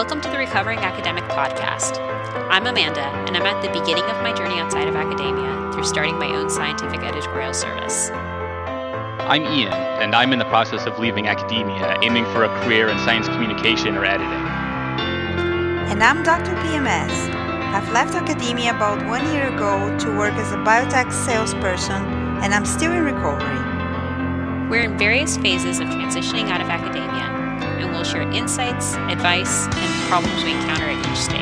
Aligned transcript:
Welcome 0.00 0.22
to 0.22 0.30
the 0.30 0.38
Recovering 0.38 0.78
Academic 0.78 1.24
Podcast. 1.24 1.98
I'm 2.48 2.66
Amanda, 2.66 3.02
and 3.28 3.36
I'm 3.36 3.44
at 3.44 3.60
the 3.60 3.68
beginning 3.68 4.04
of 4.04 4.22
my 4.22 4.32
journey 4.32 4.58
outside 4.58 4.88
of 4.88 4.96
academia 4.96 5.70
through 5.74 5.84
starting 5.84 6.18
my 6.18 6.34
own 6.34 6.48
scientific 6.48 7.00
editorial 7.00 7.52
service. 7.52 8.08
I'm 8.08 9.44
Ian, 9.44 9.74
and 9.74 10.14
I'm 10.14 10.32
in 10.32 10.38
the 10.38 10.46
process 10.46 10.86
of 10.86 10.98
leaving 10.98 11.26
academia, 11.26 11.98
aiming 12.00 12.24
for 12.32 12.44
a 12.44 12.48
career 12.62 12.88
in 12.88 12.96
science 13.00 13.28
communication 13.28 13.94
or 13.94 14.06
editing. 14.06 14.32
And 15.92 16.02
I'm 16.02 16.22
Dr. 16.22 16.52
PMS. 16.64 17.34
I've 17.74 17.92
left 17.92 18.14
academia 18.14 18.74
about 18.74 19.06
one 19.06 19.30
year 19.34 19.54
ago 19.54 19.98
to 19.98 20.16
work 20.16 20.32
as 20.32 20.50
a 20.52 20.56
biotech 20.56 21.12
salesperson, 21.12 22.02
and 22.42 22.54
I'm 22.54 22.64
still 22.64 22.92
in 22.92 23.04
recovery. 23.04 24.70
We're 24.70 24.84
in 24.84 24.96
various 24.96 25.36
phases 25.36 25.78
of 25.78 25.88
transitioning 25.88 26.48
out 26.48 26.62
of 26.62 26.70
academia, 26.70 27.39
and 27.80 27.90
we'll 27.92 28.04
share 28.04 28.30
insights, 28.32 28.94
advice, 28.94 29.66
and 29.66 30.08
problems 30.08 30.44
we 30.44 30.52
encounter 30.52 30.84
at 30.84 30.98
each 31.10 31.16
stage. 31.18 31.40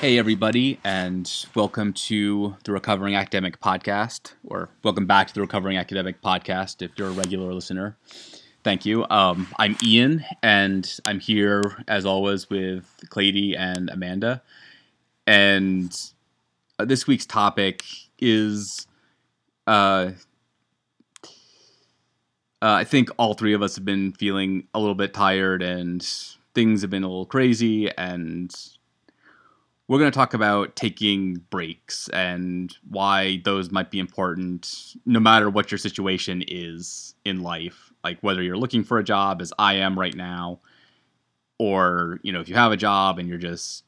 Hey, 0.00 0.18
everybody, 0.18 0.78
and 0.84 1.46
welcome 1.54 1.92
to 1.94 2.56
the 2.64 2.72
Recovering 2.72 3.14
Academic 3.14 3.60
Podcast, 3.60 4.34
or 4.46 4.68
welcome 4.82 5.06
back 5.06 5.28
to 5.28 5.34
the 5.34 5.40
Recovering 5.40 5.78
Academic 5.78 6.20
Podcast 6.20 6.82
if 6.82 6.90
you're 6.96 7.08
a 7.08 7.12
regular 7.12 7.52
listener. 7.54 7.96
Thank 8.62 8.84
you. 8.84 9.06
Um, 9.08 9.48
I'm 9.58 9.76
Ian, 9.82 10.22
and 10.42 11.00
I'm 11.06 11.18
here 11.18 11.62
as 11.88 12.04
always 12.04 12.50
with 12.50 12.84
Clady 13.08 13.56
and 13.56 13.88
Amanda. 13.88 14.42
And 15.26 15.98
uh, 16.78 16.84
this 16.84 17.06
week's 17.06 17.24
topic 17.24 17.84
is 18.18 18.86
uh, 19.66 20.10
uh, 22.62 22.72
I 22.72 22.84
think 22.84 23.10
all 23.16 23.34
three 23.34 23.54
of 23.54 23.62
us 23.62 23.76
have 23.76 23.84
been 23.84 24.12
feeling 24.12 24.66
a 24.74 24.80
little 24.80 24.94
bit 24.94 25.14
tired 25.14 25.62
and 25.62 26.02
things 26.54 26.82
have 26.82 26.90
been 26.90 27.04
a 27.04 27.08
little 27.08 27.26
crazy. 27.26 27.90
And 27.96 28.54
we're 29.88 29.98
going 29.98 30.10
to 30.10 30.16
talk 30.16 30.34
about 30.34 30.76
taking 30.76 31.36
breaks 31.50 32.08
and 32.10 32.76
why 32.88 33.40
those 33.44 33.70
might 33.70 33.90
be 33.90 33.98
important 33.98 34.94
no 35.06 35.20
matter 35.20 35.48
what 35.48 35.70
your 35.70 35.78
situation 35.78 36.44
is 36.48 37.14
in 37.24 37.42
life. 37.42 37.92
Like 38.04 38.18
whether 38.20 38.42
you're 38.42 38.58
looking 38.58 38.84
for 38.84 38.98
a 38.98 39.04
job, 39.04 39.40
as 39.40 39.52
I 39.58 39.74
am 39.74 39.98
right 39.98 40.14
now, 40.14 40.60
or 41.58 42.18
you 42.22 42.32
know 42.32 42.40
if 42.40 42.48
you 42.48 42.54
have 42.54 42.72
a 42.72 42.76
job 42.76 43.18
and 43.18 43.28
you're 43.28 43.36
just 43.36 43.84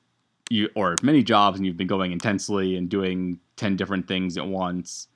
you 0.50 0.68
or 0.76 0.94
many 1.02 1.22
jobs 1.22 1.56
and 1.56 1.64
you've 1.64 1.78
been 1.78 1.86
going 1.86 2.12
intensely 2.12 2.76
and 2.76 2.90
doing 2.90 3.40
10 3.56 3.76
different 3.76 4.06
things 4.06 4.36
at 4.36 4.46
once 4.46 5.08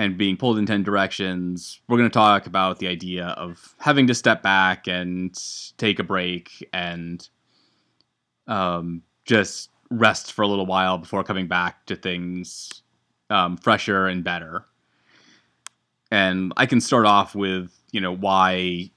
and 0.00 0.16
being 0.16 0.34
pulled 0.34 0.56
in 0.56 0.64
10 0.64 0.82
directions, 0.82 1.82
we're 1.86 1.98
going 1.98 2.08
to 2.08 2.12
talk 2.12 2.46
about 2.46 2.78
the 2.78 2.88
idea 2.88 3.26
of 3.36 3.74
having 3.78 4.06
to 4.06 4.14
step 4.14 4.42
back 4.42 4.88
and 4.88 5.38
take 5.76 5.98
a 5.98 6.02
break 6.02 6.66
and 6.72 7.28
um, 8.46 9.02
just 9.26 9.68
rest 9.90 10.32
for 10.32 10.40
a 10.40 10.48
little 10.48 10.64
while 10.64 10.96
before 10.96 11.22
coming 11.22 11.48
back 11.48 11.84
to 11.84 11.96
things 11.96 12.82
um, 13.28 13.58
fresher 13.58 14.06
and 14.06 14.24
better. 14.24 14.64
And 16.10 16.54
I 16.56 16.64
can 16.64 16.80
start 16.80 17.04
off 17.04 17.34
with, 17.34 17.70
you 17.92 18.00
know, 18.00 18.16
why 18.16 18.90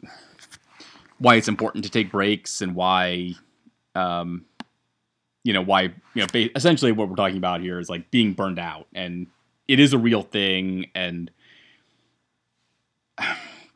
why 1.18 1.36
it's 1.36 1.50
important 1.50 1.84
to 1.84 1.90
take 1.90 2.12
breaks 2.12 2.62
and 2.62 2.76
why 2.76 3.34
um, 3.94 4.46
you 5.44 5.52
know 5.52 5.62
why 5.62 5.94
you 6.14 6.26
know 6.26 6.28
essentially 6.56 6.94
what 6.94 7.09
we're 7.09 7.16
talking 7.16 7.38
about 7.38 7.59
here 7.59 7.78
is 7.78 7.90
like 7.90 8.09
being 8.09 8.31
burned 8.31 8.58
out 8.58 8.88
and 8.96 9.28
it 9.67 9.80
is 9.80 9.94
a 9.94 9.97
real 9.97 10.22
thing 10.22 10.88
and 10.95 11.31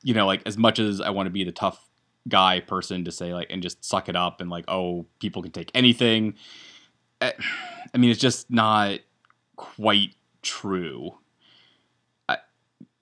you 0.04 0.14
know 0.14 0.26
like 0.26 0.42
as 0.46 0.58
much 0.58 0.80
as 0.80 1.02
i 1.02 1.10
want 1.10 1.28
to 1.28 1.32
be 1.32 1.44
the 1.44 1.52
tough 1.52 1.88
guy 2.28 2.60
person 2.60 3.06
to 3.06 3.12
say 3.12 3.34
like 3.34 3.48
and 3.50 3.64
just 3.64 3.84
suck 3.84 4.10
it 4.10 4.16
up 4.16 4.42
and 4.42 4.50
like 4.50 4.66
oh 4.68 5.06
people 5.20 5.42
can 5.42 5.52
take 5.52 5.72
anything 5.74 6.34
eh, 7.22 7.32
i 7.94 7.98
mean 7.98 8.10
it's 8.10 8.20
just 8.20 8.50
not 8.52 9.00
quite 9.56 10.14
true 10.42 11.18
I, 12.30 12.38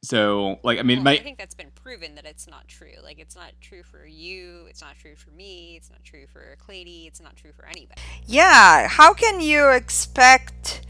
so 0.03 0.59
like 0.63 0.79
i 0.79 0.83
mean 0.83 0.99
Well, 0.99 1.05
my 1.05 1.13
I 1.13 1.23
think 1.23 1.37
that's 1.37 1.55
been 1.55 1.71
proven 1.71 2.15
that 2.15 2.25
it's 2.25 2.47
not 2.47 2.67
true. 2.67 2.93
Like, 3.03 3.19
it's 3.19 3.35
not 3.35 3.51
true 3.61 3.83
for 3.83 4.07
you, 4.07 4.65
it's 4.67 4.81
not 4.81 4.95
true 4.97 5.15
for 5.15 5.29
me, 5.29 5.75
it's 5.77 5.91
not 5.91 6.03
true 6.03 6.25
for 6.25 6.55
Clady, 6.57 7.05
it's 7.05 7.21
not 7.21 7.35
true 7.35 7.51
for 7.55 7.65
anybody. 7.67 8.01
Yeah, 8.25 8.87
how 8.87 9.13
can 9.13 9.39
you 9.39 9.69
expect 9.69 10.81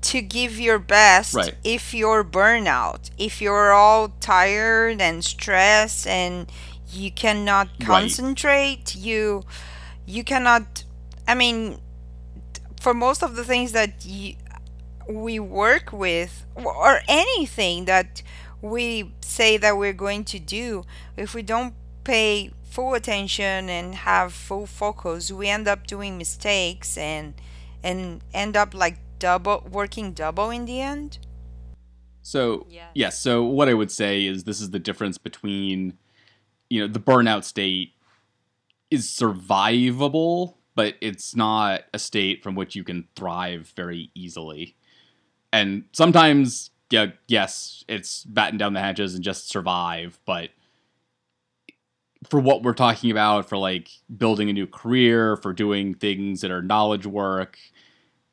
to 0.00 0.22
give 0.22 0.58
your 0.60 0.78
best 0.78 1.34
Right. 1.34 1.54
if 1.64 1.92
you're 1.94 2.24
burnout? 2.24 3.10
If 3.18 3.40
you're 3.42 3.72
all 3.72 4.10
tired 4.20 5.00
and 5.00 5.24
stressed 5.24 6.06
and 6.06 6.50
you 6.90 7.10
cannot 7.10 7.68
Right. 7.80 7.86
concentrate, 7.86 8.94
you 8.94 9.44
you 10.06 10.24
cannot 10.24 10.84
I 11.26 11.34
mean 11.34 11.80
for 12.80 12.94
most 12.94 13.22
of 13.22 13.36
the 13.36 13.44
things 13.44 13.72
that 13.72 14.04
you, 14.04 14.36
we 15.08 15.38
work 15.38 15.92
with 15.92 16.44
or 16.54 17.00
anything 17.08 17.86
that 17.86 18.22
we 18.62 19.12
say 19.20 19.56
that 19.56 19.76
we're 19.76 19.92
going 19.92 20.24
to 20.24 20.38
do 20.38 20.84
if 21.16 21.34
we 21.34 21.42
don't 21.42 21.74
pay 22.04 22.50
full 22.62 22.94
attention 22.94 23.68
and 23.68 23.94
have 23.94 24.32
full 24.32 24.66
focus 24.66 25.32
we 25.32 25.48
end 25.48 25.66
up 25.66 25.86
doing 25.86 26.18
mistakes 26.18 26.96
and 26.98 27.34
and 27.82 28.20
end 28.34 28.56
up 28.56 28.74
like 28.74 28.98
double 29.18 29.66
working 29.70 30.12
double 30.12 30.50
in 30.50 30.64
the 30.64 30.80
end 30.80 31.18
So 32.22 32.66
Yeah. 32.70 32.88
yes, 32.94 33.18
so 33.18 33.44
what 33.44 33.68
I 33.68 33.74
would 33.74 33.90
say 33.90 34.26
is 34.26 34.44
this 34.44 34.60
is 34.60 34.70
the 34.70 34.78
difference 34.78 35.18
between 35.18 35.98
you 36.70 36.80
know 36.80 36.88
the 36.92 37.00
burnout 37.00 37.44
state 37.44 37.92
is 38.90 39.06
survivable, 39.08 40.54
but 40.74 40.94
it's 41.00 41.36
not 41.36 41.84
a 41.94 41.98
state 41.98 42.42
from 42.42 42.54
which 42.54 42.76
you 42.76 42.84
can 42.84 43.06
thrive 43.16 43.72
very 43.76 44.10
easily. 44.14 44.76
And 45.52 45.84
sometimes 45.92 46.70
yeah, 46.90 47.08
yes, 47.28 47.84
it's 47.88 48.24
batten 48.24 48.58
down 48.58 48.72
the 48.74 48.80
hatches 48.80 49.14
and 49.14 49.24
just 49.24 49.48
survive, 49.50 50.18
but 50.26 50.50
for 52.28 52.40
what 52.40 52.62
we're 52.62 52.74
talking 52.74 53.10
about 53.10 53.48
for 53.48 53.56
like 53.58 53.90
building 54.16 54.50
a 54.50 54.52
new 54.52 54.66
career, 54.66 55.36
for 55.36 55.52
doing 55.52 55.94
things 55.94 56.40
that 56.40 56.50
are 56.50 56.62
knowledge 56.62 57.06
work, 57.06 57.58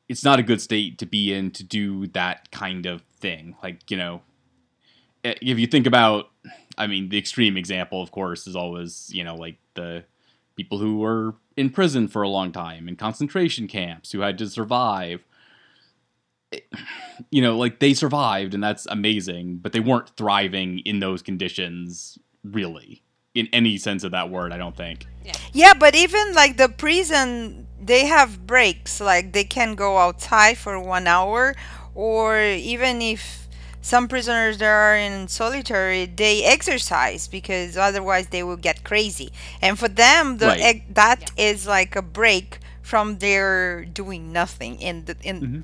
it's 0.08 0.24
not 0.24 0.38
a 0.38 0.42
good 0.42 0.60
state 0.60 0.98
to 0.98 1.06
be 1.06 1.32
in 1.32 1.50
to 1.52 1.64
do 1.64 2.06
that 2.08 2.50
kind 2.50 2.86
of 2.86 3.02
thing. 3.20 3.56
Like, 3.62 3.90
you 3.90 3.96
know, 3.96 4.22
eh, 5.24 5.34
if 5.40 5.58
you 5.58 5.66
think 5.66 5.86
about, 5.86 6.30
I 6.78 6.86
mean, 6.86 7.08
the 7.08 7.18
extreme 7.18 7.56
example, 7.56 8.02
of 8.02 8.10
course, 8.10 8.46
is 8.46 8.56
always, 8.56 9.10
you 9.12 9.24
know, 9.24 9.34
like 9.34 9.58
the 9.74 10.04
people 10.56 10.78
who 10.78 10.98
were 10.98 11.34
in 11.56 11.70
prison 11.70 12.08
for 12.08 12.22
a 12.22 12.28
long 12.28 12.52
time 12.52 12.88
in 12.88 12.96
concentration 12.96 13.66
camps 13.68 14.12
who 14.12 14.20
had 14.20 14.38
to 14.38 14.48
survive. 14.48 15.24
It- 16.52 16.68
You 17.30 17.42
know, 17.42 17.56
like 17.56 17.80
they 17.80 17.94
survived 17.94 18.54
and 18.54 18.62
that's 18.62 18.86
amazing, 18.86 19.58
but 19.58 19.72
they 19.72 19.80
weren't 19.80 20.10
thriving 20.16 20.80
in 20.80 21.00
those 21.00 21.22
conditions, 21.22 22.18
really, 22.44 23.02
in 23.36 23.48
any 23.52 23.76
sense 23.78 24.02
of 24.04 24.10
that 24.12 24.30
word, 24.30 24.52
I 24.52 24.58
don't 24.58 24.76
think. 24.76 25.06
yeah 25.52 25.74
but 25.74 25.94
even 26.04 26.24
like 26.34 26.56
the 26.56 26.68
prison 26.84 27.66
they 27.90 28.02
have 28.06 28.30
breaks 28.46 29.00
like 29.00 29.32
they 29.36 29.44
can 29.56 29.74
go 29.74 29.90
outside 29.98 30.56
for 30.56 30.74
one 30.96 31.06
hour 31.16 31.54
or 31.94 32.38
even 32.40 33.02
if 33.02 33.22
some 33.82 34.06
prisoners 34.08 34.58
that 34.58 34.68
are 34.84 34.96
in 34.96 35.26
solitary 35.28 36.06
they 36.06 36.44
exercise 36.44 37.22
because 37.38 37.76
otherwise 37.76 38.26
they 38.28 38.42
will 38.48 38.56
get 38.68 38.84
crazy 38.84 39.28
and 39.60 39.78
for 39.80 39.88
them 39.88 40.38
the 40.38 40.46
Right. 40.46 40.60
ex- 40.70 40.86
that 41.02 41.18
is 41.36 41.66
like 41.66 41.92
a 41.96 42.02
break 42.20 42.58
from 42.82 43.18
their 43.18 43.84
doing 43.84 44.32
nothing 44.32 44.72
in 44.88 45.04
the 45.06 45.16
in 45.30 45.36
Mhm. 45.40 45.62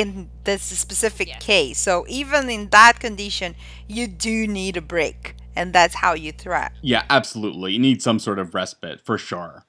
in 0.00 0.08
this 0.44 0.62
specific 0.86 1.28
Yeah. 1.28 1.38
case 1.52 1.78
so 1.78 2.04
even 2.20 2.42
in 2.50 2.62
that 2.70 2.94
condition 3.06 3.54
you 3.96 4.04
do 4.08 4.36
need 4.60 4.76
a 4.76 4.82
break 4.94 5.34
and 5.56 5.72
that's 5.72 5.94
how 5.94 6.12
you 6.14 6.32
thrive 6.32 6.70
Yeah, 6.82 7.04
absolutely. 7.10 7.72
You 7.72 7.78
need 7.78 8.02
some 8.02 8.18
sort 8.18 8.38
of 8.38 8.54
respite 8.54 9.00
for 9.04 9.18
sure. 9.18 9.64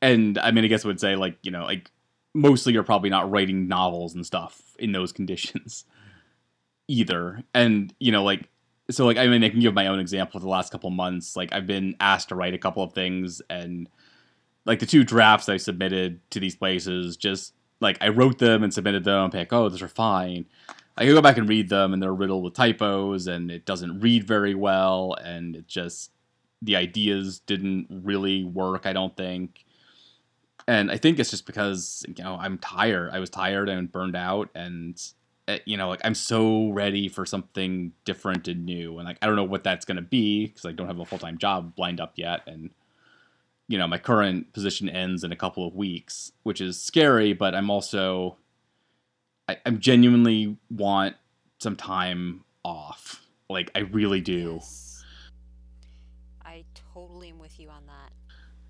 And 0.00 0.38
I 0.38 0.50
mean, 0.50 0.64
I 0.64 0.68
guess 0.68 0.84
I 0.84 0.88
would 0.88 1.00
say 1.00 1.16
like 1.16 1.38
you 1.42 1.50
know, 1.50 1.64
like 1.64 1.90
mostly 2.34 2.72
you're 2.72 2.82
probably 2.82 3.10
not 3.10 3.30
writing 3.30 3.66
novels 3.66 4.14
and 4.14 4.24
stuff 4.24 4.62
in 4.78 4.92
those 4.92 5.12
conditions 5.18 5.84
either. 6.88 7.42
And 7.54 7.94
you 7.98 8.12
know, 8.12 8.24
like 8.24 8.48
so, 8.90 9.04
like 9.04 9.16
I 9.16 9.26
mean, 9.26 9.42
I 9.42 9.48
can 9.48 9.60
give 9.60 9.74
my 9.74 9.88
own 9.88 9.98
example 9.98 10.38
the 10.38 10.48
last 10.48 10.70
couple 10.70 10.90
months. 10.90 11.36
Like 11.36 11.52
I've 11.52 11.66
been 11.66 11.96
asked 11.98 12.28
to 12.28 12.34
write 12.34 12.54
a 12.54 12.58
couple 12.58 12.82
of 12.82 12.92
things, 12.92 13.42
and 13.50 13.88
like 14.64 14.78
the 14.78 14.86
two 14.86 15.02
drafts 15.02 15.48
I 15.48 15.56
submitted 15.56 16.20
to 16.30 16.40
these 16.40 16.54
places, 16.54 17.16
just 17.16 17.52
like 17.80 17.98
I 18.00 18.08
wrote 18.08 18.38
them 18.38 18.62
and 18.62 18.72
submitted 18.72 19.04
them. 19.04 19.24
I'm 19.24 19.30
Like, 19.30 19.52
oh, 19.52 19.68
those 19.68 19.82
are 19.82 19.88
fine. 19.88 20.46
I 20.96 21.04
can 21.04 21.14
go 21.14 21.22
back 21.22 21.36
and 21.36 21.48
read 21.48 21.68
them, 21.68 21.92
and 21.92 22.02
they're 22.02 22.14
riddled 22.14 22.44
with 22.44 22.54
typos, 22.54 23.26
and 23.26 23.50
it 23.50 23.64
doesn't 23.64 24.00
read 24.00 24.24
very 24.24 24.54
well, 24.54 25.14
and 25.22 25.56
it 25.56 25.68
just 25.68 26.10
the 26.62 26.76
ideas 26.76 27.40
didn't 27.40 27.86
really 27.90 28.44
work. 28.44 28.86
I 28.86 28.92
don't 28.92 29.16
think, 29.16 29.64
and 30.66 30.90
I 30.90 30.96
think 30.96 31.18
it's 31.18 31.30
just 31.30 31.46
because 31.46 32.04
you 32.08 32.24
know 32.24 32.36
I'm 32.40 32.58
tired. 32.58 33.10
I 33.12 33.18
was 33.18 33.30
tired 33.30 33.68
and 33.68 33.92
burned 33.92 34.16
out, 34.16 34.48
and 34.54 35.00
uh, 35.48 35.58
you 35.66 35.76
know, 35.76 35.88
like 35.88 36.00
I'm 36.04 36.14
so 36.14 36.70
ready 36.70 37.08
for 37.08 37.26
something 37.26 37.92
different 38.04 38.48
and 38.48 38.64
new, 38.64 38.98
and 38.98 39.06
like 39.06 39.18
I 39.20 39.26
don't 39.26 39.36
know 39.36 39.44
what 39.44 39.64
that's 39.64 39.84
gonna 39.84 40.02
be 40.02 40.46
because 40.46 40.64
I 40.64 40.72
don't 40.72 40.86
have 40.86 40.98
a 40.98 41.04
full 41.04 41.18
time 41.18 41.38
job 41.38 41.74
lined 41.78 42.00
up 42.00 42.14
yet, 42.16 42.40
and 42.46 42.70
you 43.68 43.78
know, 43.78 43.86
my 43.86 43.98
current 43.98 44.52
position 44.52 44.88
ends 44.88 45.24
in 45.24 45.32
a 45.32 45.36
couple 45.36 45.66
of 45.66 45.74
weeks, 45.74 46.32
which 46.42 46.60
is 46.60 46.80
scary, 46.80 47.32
but 47.32 47.54
I'm 47.54 47.70
also, 47.70 48.36
I, 49.48 49.58
I 49.64 49.70
genuinely 49.70 50.56
want 50.70 51.16
some 51.58 51.76
time 51.76 52.44
off. 52.64 53.22
Like, 53.48 53.70
I 53.74 53.80
really 53.80 54.20
do. 54.20 54.58
Yes. 54.60 55.04
I 56.44 56.64
totally 56.92 57.30
am 57.30 57.38
with 57.38 57.58
you 57.60 57.68
on 57.68 57.86
that. 57.86 58.12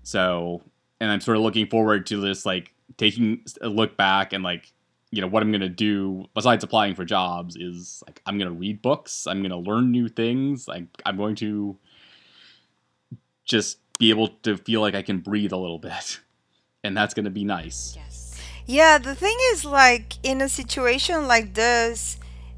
So, 0.03 0.61
and 0.99 1.11
I'm 1.11 1.21
sort 1.21 1.37
of 1.37 1.43
looking 1.43 1.67
forward 1.67 2.05
to 2.07 2.21
this, 2.21 2.45
like, 2.45 2.73
taking 2.97 3.41
a 3.61 3.69
look 3.69 3.97
back 3.97 4.33
and, 4.33 4.43
like, 4.43 4.71
you 5.09 5.21
know, 5.21 5.27
what 5.27 5.41
I'm 5.41 5.51
going 5.51 5.61
to 5.61 5.69
do 5.69 6.25
besides 6.33 6.63
applying 6.63 6.93
for 6.93 7.05
jobs 7.05 7.55
is, 7.55 8.03
like, 8.05 8.21
I'm 8.25 8.37
going 8.37 8.51
to 8.51 8.57
read 8.57 8.81
books. 8.81 9.25
I'm 9.25 9.39
going 9.39 9.51
to 9.51 9.57
learn 9.57 9.91
new 9.91 10.07
things. 10.07 10.67
Like, 10.67 10.85
I'm 11.05 11.17
going 11.17 11.35
to 11.35 11.77
just 13.45 13.79
be 13.97 14.11
able 14.11 14.27
to 14.43 14.57
feel 14.57 14.81
like 14.81 14.93
I 14.93 15.01
can 15.01 15.19
breathe 15.19 15.53
a 15.53 15.57
little 15.57 15.79
bit. 15.79 16.19
And 16.83 16.95
that's 16.95 17.13
going 17.13 17.25
to 17.25 17.31
be 17.31 17.43
nice. 17.43 17.97
Yes. 17.97 18.06
Yeah, 18.67 18.97
the 18.99 19.15
thing 19.15 19.37
is, 19.53 19.65
like, 19.65 20.15
in 20.23 20.41
a 20.41 20.49
situation 20.49 21.27
like 21.27 21.53
this, 21.55 22.17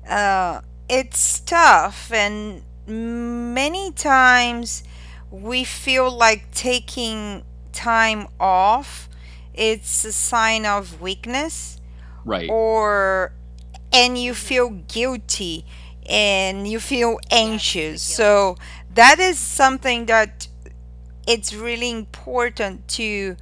uh, 0.09 0.61
it's 0.89 1.39
tough, 1.41 2.11
and 2.11 2.63
many 2.87 3.91
times 3.91 4.83
we 5.29 5.63
feel 5.63 6.09
like 6.11 6.49
taking 6.51 7.43
time 7.71 8.27
off 8.39 9.07
it's 9.53 10.03
a 10.05 10.11
sign 10.11 10.65
of 10.65 10.99
weakness 11.01 11.79
Right. 12.25 12.49
or 12.49 13.33
and 13.93 14.17
you 14.17 14.33
feel 14.33 14.69
guilty 14.87 15.65
and 16.09 16.67
you 16.67 16.79
feel 16.79 17.19
anxious 17.31 18.07
guilt. 18.17 18.57
so 18.57 18.57
that 18.95 19.19
is 19.19 19.37
something 19.39 20.07
that 20.07 20.47
it's 21.27 21.53
really 21.53 21.91
important 21.91 22.87
to 22.89 23.37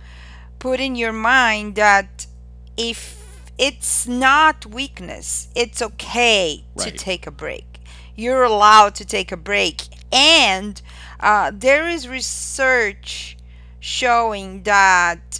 put 0.60 0.80
in 0.80 0.96
your 0.96 1.14
mind 1.14 1.76
that 1.76 2.28
if 2.78 3.18
it's 3.58 4.08
not 4.08 4.66
weakness 4.66 5.48
it's 5.56 5.82
okay 5.82 6.64
to 6.78 6.92
take 6.92 7.26
a 7.28 7.32
break. 7.32 7.80
You're 8.16 8.44
allowed 8.44 8.96
to 8.96 9.06
take 9.06 9.32
a 9.32 9.38
break. 9.38 9.84
And 10.12 10.82
uh, 11.20 11.52
there 11.54 11.88
is 11.88 12.08
research 12.08 13.38
showing 13.80 14.64
that 14.64 15.40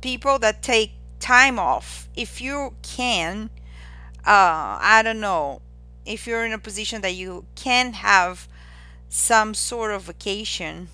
people 0.00 0.38
that 0.38 0.62
take 0.62 0.92
time 1.18 1.58
off 1.58 2.08
if 2.16 2.40
you 2.40 2.74
can 2.82 3.48
uh 4.26 4.78
i 4.80 5.00
don't 5.04 5.20
know 5.20 5.60
if 6.04 6.26
you're 6.26 6.44
in 6.44 6.52
a 6.52 6.58
position 6.58 7.00
that 7.00 7.14
you 7.14 7.44
can 7.54 7.92
have 7.92 8.48
some 9.08 9.54
sort 9.54 9.92
of 9.92 10.02
vacation 10.02 10.88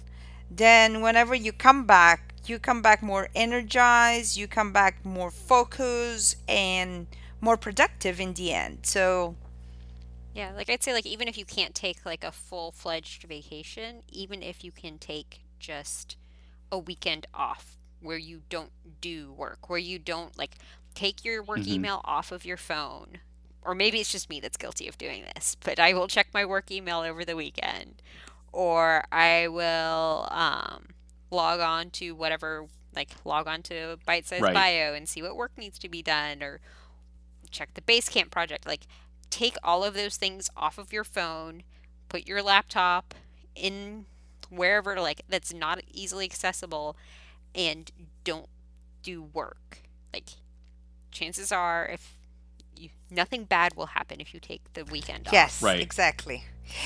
then 0.51 1.01
whenever 1.01 1.35
you 1.35 1.53
come 1.53 1.87
back 1.87 2.35
you 2.49 2.59
come 2.59 2.83
back 2.83 3.03
more 3.03 3.29
energized 3.35 4.37
you 4.37 4.47
come 4.49 4.73
back 4.73 5.05
more 5.05 5.31
focused 5.31 6.37
and 6.49 7.07
more 7.41 7.57
productive 7.57 8.21
in 8.21 8.35
the 8.35 8.53
end 8.53 8.79
so 8.83 9.37
Yeah, 10.33 10.53
like 10.55 10.71
I'd 10.71 10.83
say 10.83 10.93
like 10.93 11.07
even 11.07 11.29
if 11.29 11.37
you 11.39 11.45
can't 11.45 11.75
take 11.75 12.05
like 12.05 12.23
a 12.25 12.33
full-fledged 12.33 13.25
vacation, 13.25 14.03
even 14.09 14.43
if 14.43 14.63
you 14.65 14.73
can 14.73 14.99
take 14.99 15.45
just 15.59 16.17
a 16.71 16.79
weekend 16.79 17.27
off 17.35 17.79
where 18.01 18.19
you 18.19 18.43
don't 18.49 18.73
do 19.01 19.33
work, 19.33 19.69
where 19.69 19.79
you 19.79 19.99
don't 19.99 20.37
like 20.39 20.57
take 20.95 21.25
your 21.25 21.43
work 21.43 21.67
hmm 21.67 21.69
email 21.69 22.01
off 22.05 22.33
of 22.33 22.45
your 22.45 22.57
phone. 22.57 23.19
Or 23.63 23.75
maybe 23.75 24.01
it's 24.01 24.13
just 24.13 24.31
me 24.31 24.41
that's 24.41 24.57
guilty 24.57 24.89
of 24.89 24.99
doing 24.99 25.25
this, 25.35 25.57
but 25.65 25.79
I 25.81 25.93
will 25.95 26.09
check 26.09 26.29
my 26.35 26.45
work 26.45 26.71
email 26.71 27.01
over 27.01 27.25
the 27.25 27.37
weekend. 27.37 28.03
Or 28.53 29.05
I 29.13 29.49
will 29.49 30.29
um, 30.31 30.89
log 31.31 31.61
on 31.61 31.91
to 31.91 32.13
whatever, 32.13 32.67
like 32.95 33.11
log 33.25 33.47
on 33.47 33.63
to 33.65 33.99
Bite 34.07 34.27
Size 34.27 34.41
Right. 34.41 34.55
Bio 34.55 34.95
and 34.95 35.09
see 35.09 35.23
what 35.23 35.37
work 35.37 35.53
needs 35.57 35.79
to 35.81 35.89
be 35.89 36.03
done, 36.03 36.43
or 36.43 36.61
check 37.51 37.75
the 37.75 37.81
Basecamp 37.81 38.31
project. 38.31 38.67
Like, 38.67 38.87
take 39.31 39.57
all 39.63 39.85
of 39.85 39.95
those 39.95 40.17
things 40.17 40.51
off 40.57 40.79
of 40.79 40.93
your 40.93 41.05
phone, 41.05 41.63
put 42.09 42.27
your 42.27 42.43
laptop 42.43 43.15
in 43.55 44.07
wherever, 44.51 44.99
like, 45.01 45.23
that's 45.29 45.53
not 45.53 45.81
easily 45.93 46.25
accessible, 46.25 46.97
and 47.55 47.91
don't 48.25 48.49
do 49.03 49.23
work. 49.23 49.83
Like, 50.13 50.31
chances 51.11 51.53
are, 51.53 51.87
if 51.87 52.17
you, 52.77 52.91
nothing 53.11 53.45
bad 53.45 53.75
will 53.75 53.87
happen 53.87 54.21
if 54.21 54.33
you 54.33 54.41
take 54.41 54.73
the 54.73 54.85
weekend 54.85 55.27
off. 55.29 55.33
Yes, 55.35 55.61
Right. 55.63 55.81
exactly. 55.81 56.45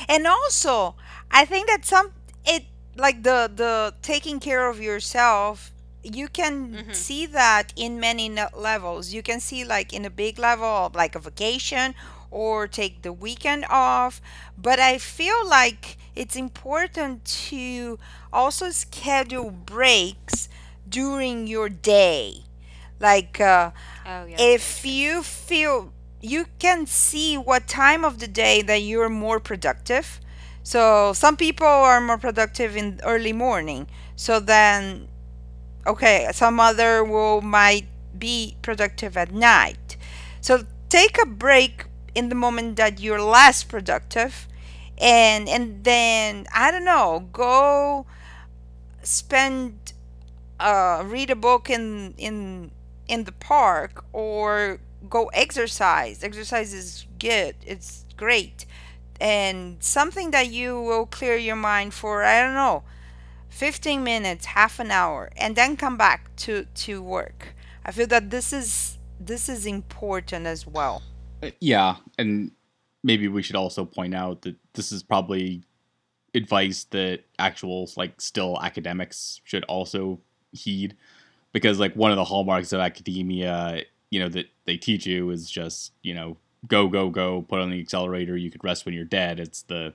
And 0.09 0.27
also, 0.27 0.97
I 1.31 1.45
think 1.45 1.69
that 1.69 1.85
some 1.85 2.13
it 2.45 2.65
like 2.97 3.23
the 3.23 3.51
the 3.55 3.95
taking 4.03 4.41
care 4.41 4.69
of 4.69 4.81
yourself, 4.81 5.73
you 6.03 6.29
can 6.29 6.81
Mm-hmm. 6.81 6.93
see 6.93 7.27
that 7.27 7.73
in 7.77 7.99
many 8.01 8.29
levels. 8.55 9.13
You 9.13 9.23
can 9.23 9.41
see 9.41 9.65
like 9.65 9.93
in 9.93 10.05
a 10.05 10.11
big 10.11 10.39
level 10.39 10.65
of 10.67 10.95
like 10.95 11.15
a 11.15 11.19
vacation 11.21 11.95
or 12.31 12.67
take 12.67 13.03
the 13.03 13.13
weekend 13.13 13.65
off, 13.69 14.21
but 14.57 14.79
I 14.79 14.99
feel 14.99 15.47
like 15.49 15.97
it's 16.15 16.37
important 16.37 17.25
to 17.51 17.99
also 18.33 18.71
schedule 18.71 19.51
breaks 19.51 20.49
during 20.89 21.47
your 21.47 21.69
day. 21.69 22.45
Like 23.01 23.41
uh 23.41 23.71
Oh, 24.07 24.25
yeah. 24.27 24.39
if 24.39 24.85
you 24.85 25.23
feel 25.23 25.93
you 26.21 26.47
can 26.59 26.87
see 26.87 27.37
what 27.37 27.67
time 27.69 28.05
of 28.05 28.19
the 28.19 28.29
day 28.29 28.63
that 28.63 28.79
you're 28.83 29.09
more 29.09 29.41
productive 29.41 30.21
so 30.63 31.13
some 31.13 31.37
people 31.37 31.67
are 31.67 32.01
more 32.01 32.19
productive 32.19 32.77
in 32.77 33.01
early 33.05 33.33
morning 33.33 33.87
so 34.17 34.39
then 34.41 35.09
okay 35.87 36.29
some 36.33 36.61
other 36.61 37.03
will 37.05 37.41
might 37.41 37.87
be 38.19 38.57
productive 38.63 39.17
at 39.17 39.33
night 39.33 39.97
so 40.41 40.65
take 40.89 41.21
a 41.21 41.27
break 41.27 41.87
in 42.15 42.29
the 42.29 42.35
moment 42.35 42.77
that 42.77 43.01
you're 43.01 43.23
less 43.23 43.65
productive 43.65 44.47
and 44.99 45.49
and 45.49 45.85
then 45.85 46.47
i 46.55 46.71
don't 46.71 46.85
know 46.85 47.29
go 47.33 48.07
spend 49.03 49.93
uh, 50.61 51.03
read 51.07 51.31
a 51.31 51.37
book 51.37 51.69
in 51.69 52.15
in 52.17 52.71
in 53.09 53.25
the 53.25 53.33
park 53.33 54.05
or 54.13 54.79
go 55.09 55.27
exercise. 55.35 56.23
Exercise 56.23 56.73
is 56.73 57.07
good. 57.19 57.57
It's 57.67 58.05
great. 58.17 58.65
And 59.23 59.81
something 59.81 60.33
that 60.33 60.51
you 60.51 60.83
will 60.83 61.07
clear 61.07 61.37
your 61.37 61.55
mind 61.55 61.95
for, 61.95 62.25
I 62.25 62.43
don't 62.43 62.55
know, 62.55 62.83
15 63.51 64.03
minutes, 64.03 64.47
half 64.47 64.81
an 64.81 64.91
hour, 64.91 65.31
and 65.37 65.55
then 65.55 65.77
come 65.77 65.97
back 65.97 66.35
to 66.39 66.67
to 66.75 67.01
work. 67.01 67.55
I 67.87 67.93
feel 67.93 68.09
that 68.09 68.31
this 68.31 68.53
is 68.53 68.99
this 69.21 69.49
is 69.49 69.65
important 69.65 70.47
as 70.47 70.67
well. 70.67 71.03
Yeah, 71.61 71.97
and 72.19 72.51
maybe 73.05 73.29
we 73.29 73.43
should 73.43 73.55
also 73.55 73.85
point 73.85 74.13
out 74.13 74.43
that 74.43 74.57
this 74.73 74.91
is 74.91 75.05
probably 75.05 75.63
advice 76.35 76.83
that 76.91 77.21
actual 77.39 77.89
like 77.97 78.21
still 78.21 78.59
academics 78.61 79.41
should 79.45 79.63
also 79.65 80.19
heed 80.51 80.97
because 81.53 81.79
like 81.79 81.95
one 81.95 82.11
of 82.11 82.17
the 82.17 82.25
hallmarks 82.25 82.73
of 82.73 82.81
academia, 82.81 83.85
you 84.11 84.19
know, 84.19 84.29
that 84.31 84.47
they 84.65 84.77
teach 84.77 85.07
you 85.07 85.31
is 85.31 85.49
just, 85.49 85.93
you 86.03 86.15
know, 86.15 86.37
go 86.67 86.89
go 86.89 87.11
go, 87.11 87.43
put 87.43 87.61
on 87.61 87.71
the 87.71 87.81
accelerator, 87.81 88.37
you 88.37 88.51
could 88.51 88.63
rest 88.65 88.85
when 88.85 88.95
you're 88.95 89.05
dead. 89.05 89.41
It's 89.41 89.63
the 89.63 89.95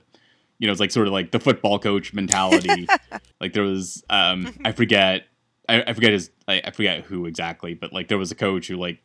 you 0.58 0.66
know, 0.66 0.72
it's 0.72 0.80
like 0.80 0.90
sort 0.90 1.06
of 1.06 1.12
like 1.12 1.30
the 1.30 1.40
football 1.40 1.78
coach 1.78 2.12
mentality. 2.12 2.88
like 3.40 3.52
there 3.52 3.62
was 3.62 4.04
um 4.10 4.58
I 4.64 4.72
forget 4.72 5.24
I, 5.68 5.82
I 5.82 5.92
forget 5.92 6.12
his 6.12 6.30
I, 6.46 6.62
I 6.64 6.70
forget 6.70 7.04
who 7.04 7.26
exactly, 7.26 7.74
but 7.74 7.92
like 7.92 8.08
there 8.08 8.18
was 8.18 8.30
a 8.30 8.34
coach 8.36 8.68
who 8.68 8.76
like 8.76 8.98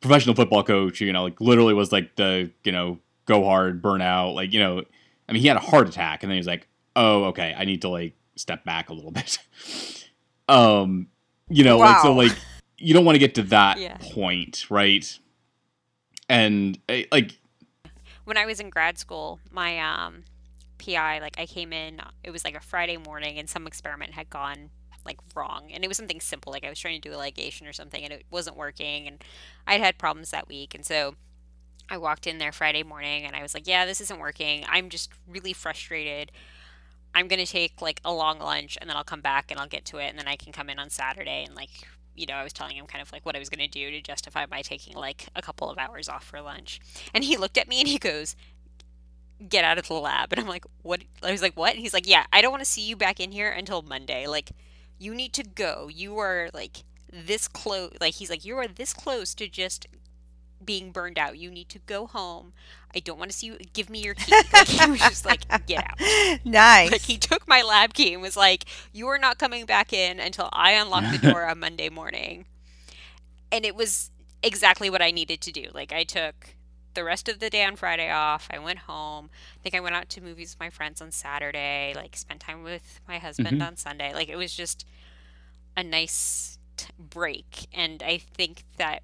professional 0.00 0.34
football 0.34 0.62
coach, 0.62 1.00
you 1.00 1.12
know, 1.12 1.22
like 1.24 1.40
literally 1.40 1.74
was 1.74 1.90
like 1.92 2.16
the, 2.16 2.50
you 2.62 2.72
know, 2.72 2.98
go 3.26 3.42
hard, 3.44 3.80
burn 3.80 4.02
out, 4.02 4.34
like, 4.34 4.52
you 4.52 4.60
know, 4.60 4.82
I 5.28 5.32
mean, 5.32 5.40
he 5.40 5.48
had 5.48 5.56
a 5.56 5.60
heart 5.60 5.88
attack 5.88 6.22
and 6.22 6.30
then 6.30 6.34
he 6.36 6.40
was 6.40 6.46
like, 6.46 6.68
"Oh, 6.94 7.24
okay, 7.24 7.54
I 7.56 7.64
need 7.64 7.80
to 7.82 7.88
like 7.88 8.14
step 8.36 8.64
back 8.64 8.90
a 8.90 8.92
little 8.92 9.10
bit." 9.10 9.38
um, 10.48 11.08
you 11.48 11.64
know, 11.64 11.78
like 11.78 11.98
so 12.00 12.12
like 12.12 12.32
you 12.76 12.92
don't 12.92 13.06
want 13.06 13.14
to 13.14 13.20
get 13.20 13.34
to 13.36 13.42
that 13.44 13.78
Yeah. 13.80 13.96
point, 13.98 14.70
right? 14.70 15.18
And 16.28 16.78
eh, 16.88 17.04
like 17.12 17.36
when 18.24 18.36
I 18.36 18.46
was 18.46 18.60
in 18.60 18.70
grad 18.70 18.98
school, 18.98 19.40
my 19.50 19.78
um, 19.78 20.24
PI, 20.78 21.20
like 21.20 21.38
I 21.38 21.46
came 21.46 21.72
in, 21.72 22.00
it 22.22 22.30
was 22.30 22.44
like 22.44 22.54
a 22.54 22.60
Friday 22.60 22.96
morning, 22.96 23.38
and 23.38 23.48
some 23.48 23.66
experiment 23.66 24.12
had 24.12 24.30
gone 24.30 24.70
like 25.04 25.18
wrong, 25.34 25.70
and 25.72 25.84
it 25.84 25.88
was 25.88 25.96
something 25.96 26.20
simple, 26.20 26.52
like 26.52 26.64
I 26.64 26.70
was 26.70 26.78
trying 26.78 27.00
to 27.00 27.08
do 27.08 27.14
a 27.14 27.18
ligation 27.18 27.68
or 27.68 27.72
something, 27.72 28.02
and 28.02 28.12
it 28.12 28.24
wasn't 28.30 28.56
working, 28.56 29.06
and 29.06 29.22
I'd 29.66 29.80
had 29.80 29.98
problems 29.98 30.30
that 30.30 30.48
week, 30.48 30.74
and 30.74 30.84
so 30.84 31.16
I 31.90 31.98
walked 31.98 32.26
in 32.26 32.38
there 32.38 32.52
Friday 32.52 32.82
morning, 32.82 33.24
and 33.24 33.36
I 33.36 33.42
was 33.42 33.52
like, 33.52 33.66
yeah, 33.66 33.84
this 33.84 34.00
isn't 34.00 34.18
working. 34.18 34.64
I'm 34.66 34.88
just 34.88 35.10
really 35.28 35.52
frustrated. 35.52 36.32
I'm 37.14 37.28
gonna 37.28 37.44
take 37.44 37.82
like 37.82 38.00
a 38.04 38.12
long 38.12 38.38
lunch, 38.38 38.78
and 38.80 38.88
then 38.88 38.96
I'll 38.96 39.04
come 39.04 39.20
back 39.20 39.50
and 39.50 39.60
I'll 39.60 39.68
get 39.68 39.84
to 39.86 39.98
it, 39.98 40.08
and 40.08 40.18
then 40.18 40.26
I 40.26 40.36
can 40.36 40.52
come 40.52 40.70
in 40.70 40.78
on 40.78 40.90
Saturday 40.90 41.44
and 41.46 41.54
like. 41.54 41.70
You 42.16 42.26
know, 42.26 42.34
I 42.34 42.44
was 42.44 42.52
telling 42.52 42.76
him 42.76 42.86
kind 42.86 43.02
of 43.02 43.12
like 43.12 43.24
what 43.26 43.36
I 43.36 43.38
was 43.38 43.48
going 43.48 43.60
to 43.60 43.68
do 43.68 43.90
to 43.90 44.00
justify 44.00 44.46
my 44.50 44.62
taking 44.62 44.94
like 44.96 45.26
a 45.34 45.42
couple 45.42 45.70
of 45.70 45.78
hours 45.78 46.08
off 46.08 46.24
for 46.24 46.40
lunch. 46.40 46.80
And 47.12 47.24
he 47.24 47.36
looked 47.36 47.58
at 47.58 47.68
me 47.68 47.80
and 47.80 47.88
he 47.88 47.98
goes, 47.98 48.36
get 49.48 49.64
out 49.64 49.78
of 49.78 49.88
the 49.88 49.94
lab. 49.94 50.32
And 50.32 50.40
I'm 50.40 50.48
like, 50.48 50.64
what? 50.82 51.02
I 51.22 51.32
was 51.32 51.42
like, 51.42 51.56
what? 51.56 51.72
And 51.72 51.80
he's 51.80 51.94
like, 51.94 52.06
yeah, 52.08 52.24
I 52.32 52.40
don't 52.42 52.50
want 52.52 52.62
to 52.64 52.70
see 52.70 52.82
you 52.86 52.96
back 52.96 53.20
in 53.20 53.32
here 53.32 53.50
until 53.50 53.82
Monday. 53.82 54.26
Like, 54.26 54.52
You 54.98 55.14
need 55.14 55.32
to 55.34 55.42
go. 55.44 55.88
You 55.92 56.18
are 56.18 56.50
like 56.54 56.84
this 57.12 57.48
close. 57.48 57.92
Like 58.00 58.14
he's 58.14 58.30
like, 58.30 58.44
you 58.44 58.56
are 58.58 58.68
this 58.68 58.92
close 58.94 59.34
to 59.36 59.48
just 59.48 59.86
being 60.64 60.90
burned 60.92 61.18
out. 61.18 61.38
You 61.38 61.50
need 61.50 61.68
to 61.70 61.78
go 61.80 62.06
home. 62.06 62.52
I 62.94 63.00
don't 63.00 63.18
want 63.18 63.30
to 63.30 63.36
see 63.36 63.46
you. 63.48 63.58
Give 63.72 63.88
me 63.90 64.00
your 64.00 64.14
key. 64.14 64.32
Like 64.52 64.68
he 64.68 64.90
was 64.90 65.00
just 65.00 65.24
like, 65.24 65.42
get 65.66 65.84
out. 65.84 65.98
nice. 66.44 66.92
Like 66.92 67.02
he 67.02 67.18
took 67.18 67.46
my 67.48 67.62
lab 67.62 67.94
key 67.94 68.12
and 68.14 68.22
was 68.22 68.36
like, 68.36 68.64
you 68.92 69.06
are 69.08 69.18
not 69.18 69.38
coming 69.38 69.64
back 69.66 69.92
in 69.92 70.20
until 70.20 70.48
I 70.52 70.72
unlock 70.72 71.04
the 71.12 71.18
door 71.30 71.44
on 71.48 71.58
Monday 71.60 71.88
morning. 71.88 72.46
And 73.50 73.64
it 73.64 73.74
was 73.76 74.10
exactly 74.42 74.90
what 74.90 75.02
I 75.02 75.10
needed 75.10 75.40
to 75.42 75.52
do. 75.52 75.68
Like 75.72 75.92
I 75.92 76.04
took 76.04 76.56
the 76.94 77.04
rest 77.04 77.28
of 77.28 77.40
the 77.40 77.50
day 77.50 77.64
on 77.64 77.74
Friday 77.76 78.10
off. 78.10 78.48
I 78.52 78.58
went 78.58 78.80
home. 78.80 79.30
I 79.58 79.62
think 79.62 79.74
I 79.74 79.80
went 79.80 79.96
out 79.96 80.08
to 80.10 80.20
movies 80.20 80.54
with 80.54 80.60
my 80.60 80.70
friends 80.70 81.00
on 81.02 81.10
Saturday. 81.10 81.92
Like 81.96 82.16
spent 82.16 82.40
time 82.40 82.62
with 82.62 83.00
my 83.08 83.18
husband 83.18 83.60
Mhm. 83.60 83.66
on 83.66 83.76
Sunday. 83.76 84.12
Like 84.14 84.28
it 84.28 84.36
was 84.36 84.54
just 84.54 84.84
a 85.76 85.82
nice 85.82 86.58
break. 86.98 87.66
And 87.72 88.02
I 88.02 88.18
think 88.18 88.64
that, 88.76 89.02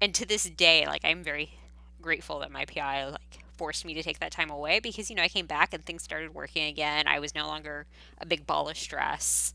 and 0.00 0.14
to 0.14 0.26
this 0.26 0.44
day, 0.44 0.86
like 0.86 1.04
I'm 1.04 1.22
very 1.22 1.58
grateful 2.00 2.40
that 2.40 2.50
my 2.50 2.64
PI 2.64 3.08
like 3.08 3.44
forced 3.56 3.84
me 3.84 3.94
to 3.94 4.02
take 4.02 4.20
that 4.20 4.30
time 4.30 4.50
away 4.50 4.80
because 4.80 5.08
you 5.10 5.16
know 5.16 5.22
I 5.22 5.28
came 5.28 5.46
back 5.46 5.72
and 5.72 5.84
things 5.84 6.02
started 6.02 6.34
working 6.34 6.64
again. 6.66 7.06
I 7.08 7.18
was 7.20 7.34
no 7.34 7.46
longer 7.46 7.86
a 8.18 8.26
big 8.26 8.46
ball 8.46 8.68
of 8.68 8.76
stress, 8.76 9.54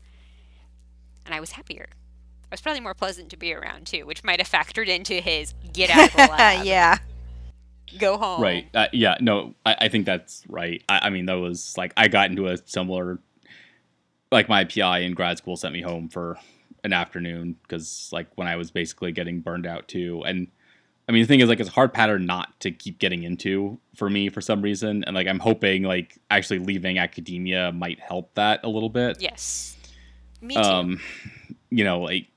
and 1.24 1.34
I 1.34 1.40
was 1.40 1.52
happier. 1.52 1.86
I 1.90 2.54
was 2.54 2.60
probably 2.60 2.80
more 2.80 2.94
pleasant 2.94 3.30
to 3.30 3.36
be 3.36 3.54
around 3.54 3.86
too, 3.86 4.04
which 4.04 4.22
might 4.24 4.38
have 4.38 4.48
factored 4.48 4.88
into 4.88 5.14
his 5.14 5.54
get 5.72 5.90
out 5.90 6.08
of 6.08 6.12
the 6.12 6.18
lab, 6.30 6.66
yeah. 6.66 6.98
go 7.98 8.18
home. 8.18 8.42
Right. 8.42 8.68
Uh, 8.74 8.88
yeah. 8.92 9.16
No, 9.20 9.54
I, 9.64 9.76
I 9.82 9.88
think 9.88 10.04
that's 10.04 10.44
right. 10.48 10.82
I, 10.88 11.06
I 11.06 11.10
mean, 11.10 11.26
that 11.26 11.34
was 11.34 11.74
like 11.78 11.94
I 11.96 12.08
got 12.08 12.28
into 12.28 12.48
a 12.48 12.58
similar, 12.58 13.20
like 14.30 14.48
my 14.50 14.64
PI 14.64 14.98
in 14.98 15.14
grad 15.14 15.38
school 15.38 15.56
sent 15.56 15.72
me 15.72 15.80
home 15.80 16.10
for 16.10 16.36
an 16.84 16.92
afternoon 16.92 17.56
because 17.62 18.08
like 18.12 18.28
when 18.36 18.48
I 18.48 18.56
was 18.56 18.70
basically 18.70 19.12
getting 19.12 19.40
burned 19.40 19.66
out 19.66 19.88
too. 19.88 20.22
And 20.24 20.48
I 21.08 21.12
mean, 21.12 21.22
the 21.22 21.26
thing 21.26 21.40
is 21.40 21.48
like 21.48 21.60
it's 21.60 21.68
a 21.68 21.72
hard 21.72 21.92
pattern 21.92 22.26
not 22.26 22.58
to 22.60 22.70
keep 22.70 22.98
getting 22.98 23.22
into 23.22 23.78
for 23.94 24.08
me 24.08 24.28
for 24.28 24.40
some 24.40 24.62
reason. 24.62 25.04
And 25.04 25.14
like 25.14 25.26
I'm 25.26 25.38
hoping 25.38 25.82
like 25.82 26.18
actually 26.30 26.58
leaving 26.58 26.98
academia 26.98 27.72
might 27.72 28.00
help 28.00 28.34
that 28.34 28.60
a 28.64 28.68
little 28.68 28.88
bit. 28.88 29.20
Yes. 29.20 29.76
Me 30.40 30.54
too. 30.54 30.60
Um, 30.60 31.00
you 31.70 31.84
know, 31.84 32.00
like 32.00 32.28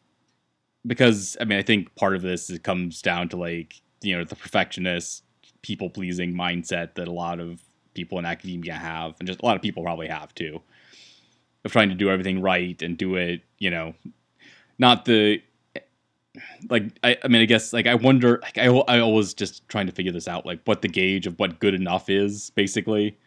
because 0.86 1.38
I 1.40 1.46
mean, 1.46 1.58
I 1.60 1.64
think 1.64 1.96
part 1.96 2.16
of 2.16 2.22
this 2.22 2.50
it 2.50 2.64
comes 2.64 3.02
down 3.02 3.30
to 3.30 3.38
like 3.38 3.82
you 4.02 4.18
know 4.18 4.24
the 4.24 4.36
perfectionist, 4.36 5.24
people 5.62 5.90
pleasing 5.90 6.34
mindset 6.34 6.96
that 6.96 7.08
a 7.08 7.12
lot 7.12 7.40
of 7.40 7.62
people 7.94 8.20
in 8.20 8.26
academia 8.26 8.74
have, 8.74 9.16
and 9.20 9.28
just 9.28 9.42
a 9.42 9.46
lot 9.46 9.56
of 9.56 9.62
people 9.62 9.84
probably 9.84 10.08
have 10.08 10.34
too, 10.36 10.62
of 11.64 11.72
trying 11.72 11.90
to 11.90 11.96
do 11.96 12.10
everything 12.10 12.42
right 12.42 12.82
and 12.82 12.98
do 12.98 13.16
it, 13.16 13.42
you 13.58 13.70
know, 13.72 13.96
not 14.78 15.06
the 15.06 15.42
like 16.70 16.84
I, 17.04 17.18
I 17.24 17.28
mean 17.28 17.42
I 17.42 17.46
guess 17.46 17.74
like 17.74 17.88
I 17.88 17.96
wonder 17.96 18.40
like 18.42 18.58
I, 18.58 18.66
I 18.66 19.00
always 19.00 19.34
just 19.34 19.68
trying 19.70 19.88
to 19.88 19.92
figure 19.92 20.12
this 20.12 20.28
out 20.28 20.46
like 20.46 20.60
what 20.66 20.82
the 20.82 20.88
gauge 20.88 21.28
of 21.28 21.40
what 21.40 21.60
good 21.60 21.74
enough 21.74 22.10
is 22.10 22.50
basically 22.52 23.18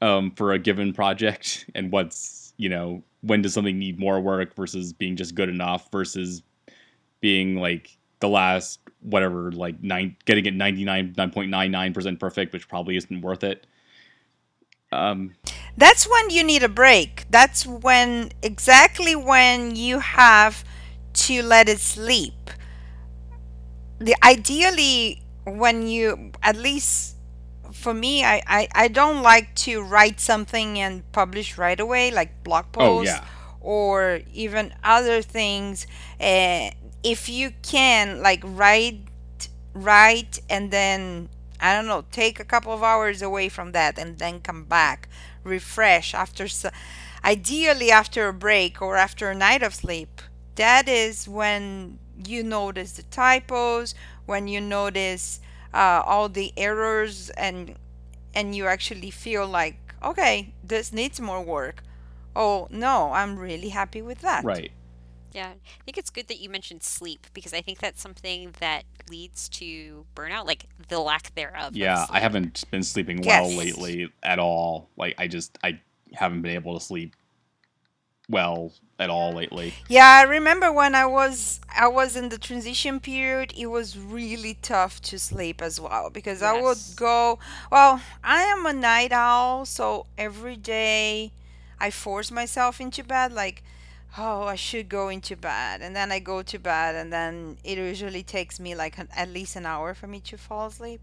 um 0.00 0.30
for 0.32 0.52
a 0.52 0.58
given 0.58 0.92
project 0.92 1.66
and 1.74 1.90
what's 1.92 2.54
you 2.56 2.68
know 2.68 3.02
when 3.22 3.42
does 3.42 3.54
something 3.54 3.78
need 3.78 3.98
more 3.98 4.20
work 4.20 4.54
versus 4.54 4.92
being 4.92 5.16
just 5.16 5.34
good 5.34 5.48
enough 5.48 5.90
versus 5.90 6.42
being 7.20 7.56
like 7.56 7.96
the 8.20 8.28
last 8.28 8.80
whatever 9.00 9.52
like 9.52 9.82
nine 9.82 10.16
getting 10.24 10.46
it 10.46 10.54
99.99% 10.54 12.18
perfect 12.20 12.52
which 12.52 12.68
probably 12.68 12.96
isn't 12.96 13.20
worth 13.20 13.44
it. 13.44 13.66
Um 14.92 15.34
That's 15.76 16.08
when 16.08 16.30
you 16.30 16.42
need 16.42 16.62
a 16.62 16.68
break. 16.68 17.26
That's 17.30 17.66
when 17.66 18.32
exactly 18.42 19.14
when 19.14 19.76
you 19.76 20.00
have 20.00 20.64
to 21.26 21.42
let 21.42 21.68
it 21.68 21.80
sleep. 21.80 22.50
The 23.98 24.14
ideally 24.22 25.22
when 25.44 25.86
you 25.86 26.32
at 26.42 26.56
least 26.56 27.16
for 27.72 27.94
me 27.94 28.24
I, 28.24 28.42
I, 28.46 28.68
I 28.74 28.88
don't 28.88 29.22
like 29.22 29.54
to 29.66 29.82
write 29.82 30.20
something 30.20 30.78
and 30.78 31.10
publish 31.12 31.56
right 31.56 31.78
away 31.78 32.10
like 32.10 32.42
blog 32.42 32.66
oh 32.78 32.80
posts 32.80 33.14
yeah 33.14 33.24
or 33.60 34.20
even 34.32 34.72
other 34.84 35.22
things 35.22 35.86
uh, 36.20 36.70
if 37.02 37.28
you 37.28 37.52
can 37.62 38.22
like 38.22 38.40
write 38.44 39.00
write 39.74 40.38
and 40.48 40.70
then 40.70 41.28
i 41.60 41.74
don't 41.74 41.86
know 41.86 42.04
take 42.12 42.38
a 42.38 42.44
couple 42.44 42.72
of 42.72 42.82
hours 42.82 43.22
away 43.22 43.48
from 43.48 43.72
that 43.72 43.98
and 43.98 44.18
then 44.18 44.40
come 44.40 44.64
back 44.64 45.08
refresh 45.46 46.14
after 46.14 46.46
ideally 47.24 47.90
after 47.90 48.28
a 48.28 48.32
break 48.32 48.82
or 48.82 48.96
after 48.96 49.30
a 49.30 49.34
night 49.34 49.62
of 49.62 49.74
sleep. 49.74 50.20
That 50.56 50.88
is 50.88 51.28
when 51.28 51.98
you 52.24 52.42
notice 52.42 52.92
the 52.92 53.02
typos 53.04 53.94
when 54.24 54.48
you 54.48 54.60
notice 54.60 55.40
uh, 55.74 56.02
all 56.04 56.28
the 56.28 56.52
errors 56.56 57.30
and 57.30 57.74
and 58.34 58.54
you 58.54 58.66
actually 58.66 59.10
feel 59.10 59.46
like 59.46 59.76
okay 60.02 60.52
this 60.62 60.92
needs 60.92 61.20
more 61.20 61.42
work. 61.42 61.82
Oh, 62.34 62.68
no, 62.70 63.12
I'm 63.12 63.38
really 63.38 63.70
happy 63.70 64.02
with 64.02 64.20
that. 64.20 64.44
right 64.44 64.70
Yeah, 65.36 65.50
I 65.50 65.84
think 65.84 65.98
it's 65.98 66.10
good 66.10 66.28
that 66.28 66.40
you 66.40 66.48
mentioned 66.48 66.82
sleep 66.82 67.26
because 67.34 67.52
I 67.52 67.60
think 67.60 67.78
that's 67.78 68.00
something 68.00 68.54
that 68.60 68.84
leads 69.10 69.48
to 69.50 70.06
burnout, 70.16 70.46
like 70.46 70.64
the 70.88 70.98
lack 70.98 71.34
thereof. 71.34 71.76
yeah 71.76 72.06
i 72.10 72.20
haven't 72.20 72.64
been 72.70 72.82
sleeping 72.82 73.18
well 73.22 73.48
Yes. 73.48 73.58
lately 73.58 74.08
at 74.22 74.38
all 74.38 74.88
like 74.96 75.14
i 75.18 75.26
just 75.28 75.58
i 75.62 75.78
haven't 76.14 76.42
been 76.42 76.52
able 76.52 76.74
to 76.78 76.84
sleep 76.84 77.14
well 78.28 78.72
at 78.98 79.10
all 79.10 79.32
lately 79.32 79.72
Yeah, 79.88 80.06
I 80.08 80.22
remember 80.22 80.72
when 80.72 80.94
I 80.94 81.06
was 81.06 81.60
I 81.68 81.86
was 81.88 82.16
in 82.16 82.28
the 82.30 82.38
transition 82.38 82.98
period, 82.98 83.52
it 83.56 83.66
was 83.66 83.96
really 83.98 84.54
tough 84.62 85.00
to 85.02 85.18
sleep 85.18 85.62
as 85.62 85.78
well 85.80 86.10
because 86.10 86.42
I 86.42 86.60
would 86.60 86.78
go, 86.96 87.38
well, 87.70 88.00
I 88.24 88.42
am 88.42 88.66
a 88.66 88.72
night 88.72 89.12
owl, 89.12 89.64
so 89.66 90.06
every 90.18 90.56
day 90.56 91.30
I 91.78 91.90
force 91.90 92.30
myself 92.30 92.80
into 92.80 93.04
bed 93.04 93.32
like 93.32 93.62
oh, 94.18 94.44
I 94.44 94.54
should 94.56 94.88
go 94.88 95.08
into 95.08 95.36
bed. 95.36 95.80
And 95.82 95.94
then 95.94 96.10
I 96.12 96.18
go 96.20 96.42
to 96.42 96.58
bed 96.58 96.94
and 96.94 97.12
then 97.12 97.58
it 97.64 97.78
usually 97.78 98.22
takes 98.22 98.58
me 98.60 98.74
like 98.74 98.98
an, 98.98 99.08
at 99.16 99.28
least 99.28 99.56
an 99.56 99.66
hour 99.66 99.94
for 99.94 100.06
me 100.06 100.20
to 100.20 100.36
fall 100.38 100.66
asleep. 100.68 101.00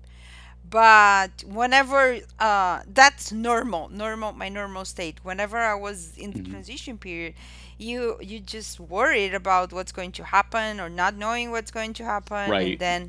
but 0.70 1.44
whenever 1.46 2.20
uh 2.40 2.80
that's 3.00 3.32
normal 3.34 3.90
normal 3.90 4.32
my 4.44 4.48
normal 4.48 4.86
state 4.86 5.18
whenever 5.24 5.58
i 5.58 5.76
was 5.88 6.18
in 6.18 6.32
the 6.32 6.42
Mhm. 6.42 6.50
transition 6.52 6.98
period 6.98 7.34
you 7.78 8.00
you 8.22 8.40
just 8.40 8.80
worried 8.80 9.34
about 9.34 9.74
what's 9.74 9.92
going 10.00 10.14
to 10.20 10.24
happen 10.24 10.80
or 10.80 10.90
not 10.90 11.14
knowing 11.24 11.52
what's 11.52 11.72
going 11.80 11.94
to 12.00 12.04
happen 12.06 12.50
Right. 12.50 12.72
and 12.72 12.80
then 12.80 13.02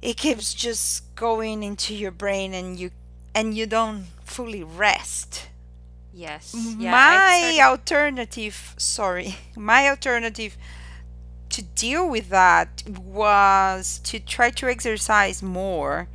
it 0.00 0.16
keeps 0.16 0.54
just 0.54 1.14
going 1.14 1.62
into 1.62 1.94
your 1.94 2.10
brain 2.10 2.54
and 2.54 2.78
you 2.78 2.90
and 3.34 3.56
you 3.56 3.66
don't 3.66 4.06
fully 4.24 4.62
rest 4.62 5.48
Yes. 6.12 6.54
Yeah. 6.78 6.90
my 6.90 7.58
alternative 7.62 8.74
sorry 8.76 9.36
my 9.56 9.88
alternative 9.88 10.56
to 11.50 11.62
deal 11.62 12.08
with 12.08 12.28
that 12.30 12.82
was 12.88 13.98
to 14.04 14.18
try 14.18 14.50
to 14.50 14.68
exercise 14.68 15.42
more 15.42 16.08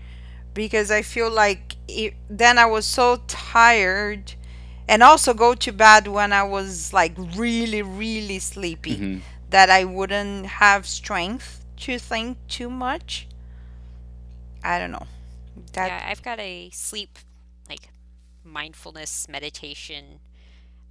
because 0.53 0.89
i 0.91 1.01
feel 1.01 1.29
like 1.29 1.75
it, 1.87 2.13
then 2.29 2.57
i 2.57 2.65
was 2.65 2.85
so 2.85 3.21
tired 3.27 4.33
and 4.87 5.03
also 5.03 5.33
go 5.33 5.53
to 5.53 5.71
bed 5.71 6.07
when 6.07 6.31
i 6.33 6.43
was 6.43 6.91
like 6.93 7.13
really 7.35 7.81
really 7.81 8.39
sleepy 8.39 8.97
Mhm. 8.97 9.21
that 9.49 9.69
i 9.69 9.83
wouldn't 9.83 10.45
have 10.45 10.85
strength 10.87 11.63
to 11.77 11.99
think 11.99 12.37
too 12.47 12.69
much 12.69 13.27
i 14.63 14.79
don't 14.79 14.91
know 14.91 15.07
that 15.73 15.87
yeah, 15.87 16.07
I've 16.09 16.21
got 16.23 16.39
a 16.39 16.69
sleep, 16.71 17.17
mindfulness 18.47 19.27
meditation 19.29 20.19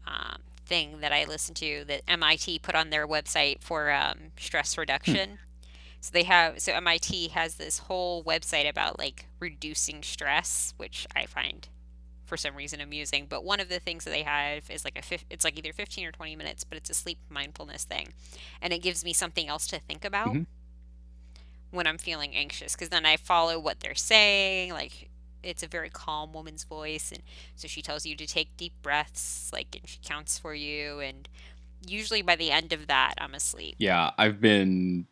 um, 0.06 0.42
thing 0.66 1.00
that 1.00 1.12
I 1.12 1.25
listen 1.25 1.54
to 1.56 1.84
that 1.88 2.02
MIT 2.08 2.60
put 2.60 2.75
on 2.75 2.90
their 2.90 3.06
website 3.06 3.62
for 3.62 3.90
um, 3.92 4.32
stress 4.38 4.76
reduction. 4.78 5.38
So 6.00 6.10
they 6.12 6.25
have, 6.25 6.60
so 6.60 6.72
MIT 6.72 7.28
has 7.28 7.56
this 7.56 7.78
whole 7.80 8.22
website 8.22 8.68
about 8.68 8.98
like 8.98 9.26
reducing 9.40 10.02
stress, 10.02 10.75
which 10.76 11.06
I 11.16 11.26
find 11.26 11.68
for 12.25 12.36
some 12.36 12.54
reason 12.54 12.80
amusing. 12.80 13.26
But 13.28 13.44
one 13.44 13.60
of 13.60 13.68
the 13.68 13.80
things 13.80 14.04
that 14.04 14.10
they 14.10 14.22
have 14.22 14.70
is 14.70 14.84
like 14.84 14.96
a, 14.98 15.18
it's 15.30 15.44
like 15.44 15.58
either 15.58 15.72
15 15.72 16.06
or 16.06 16.12
20 16.12 16.36
minutes, 16.36 16.64
but 16.64 16.76
it's 16.78 16.90
a 16.90 16.94
sleep 16.94 17.18
mindfulness 17.28 17.84
thing. 17.84 18.08
And 18.60 18.72
it 18.72 18.80
gives 18.82 19.04
me 19.04 19.12
something 19.12 19.48
else 19.48 19.66
to 19.68 19.78
think 19.80 20.04
about 20.04 20.34
Mhm. 20.34 20.46
when 21.70 21.86
I'm 21.86 21.98
feeling 21.98 22.34
anxious 22.34 22.75
because 22.75 22.88
then 22.90 23.06
I 23.06 23.16
follow 23.16 23.58
what 23.58 23.80
they're 23.80 23.94
saying. 23.94 24.72
Like 24.72 25.08
it's 25.46 25.62
a 25.62 25.66
very 25.66 25.90
calm 25.90 26.32
woman's 26.32 26.64
voice, 26.64 27.12
and 27.12 27.22
so 27.54 27.68
she 27.68 27.82
tells 27.82 28.04
you 28.04 28.16
to 28.16 28.26
take 28.26 28.56
deep 28.56 28.74
breaths, 28.82 29.50
like 29.52 29.76
and 29.76 29.88
she 29.88 29.98
counts 30.04 30.38
for 30.38 30.54
you. 30.54 31.00
And 31.00 31.28
usually 31.86 32.22
by 32.22 32.36
the 32.36 32.50
end 32.50 32.72
of 32.72 32.86
that, 32.88 33.14
I'm 33.18 33.34
asleep. 33.34 33.76
Yeah, 33.78 34.10
I've 34.18 34.40
been 34.40 35.06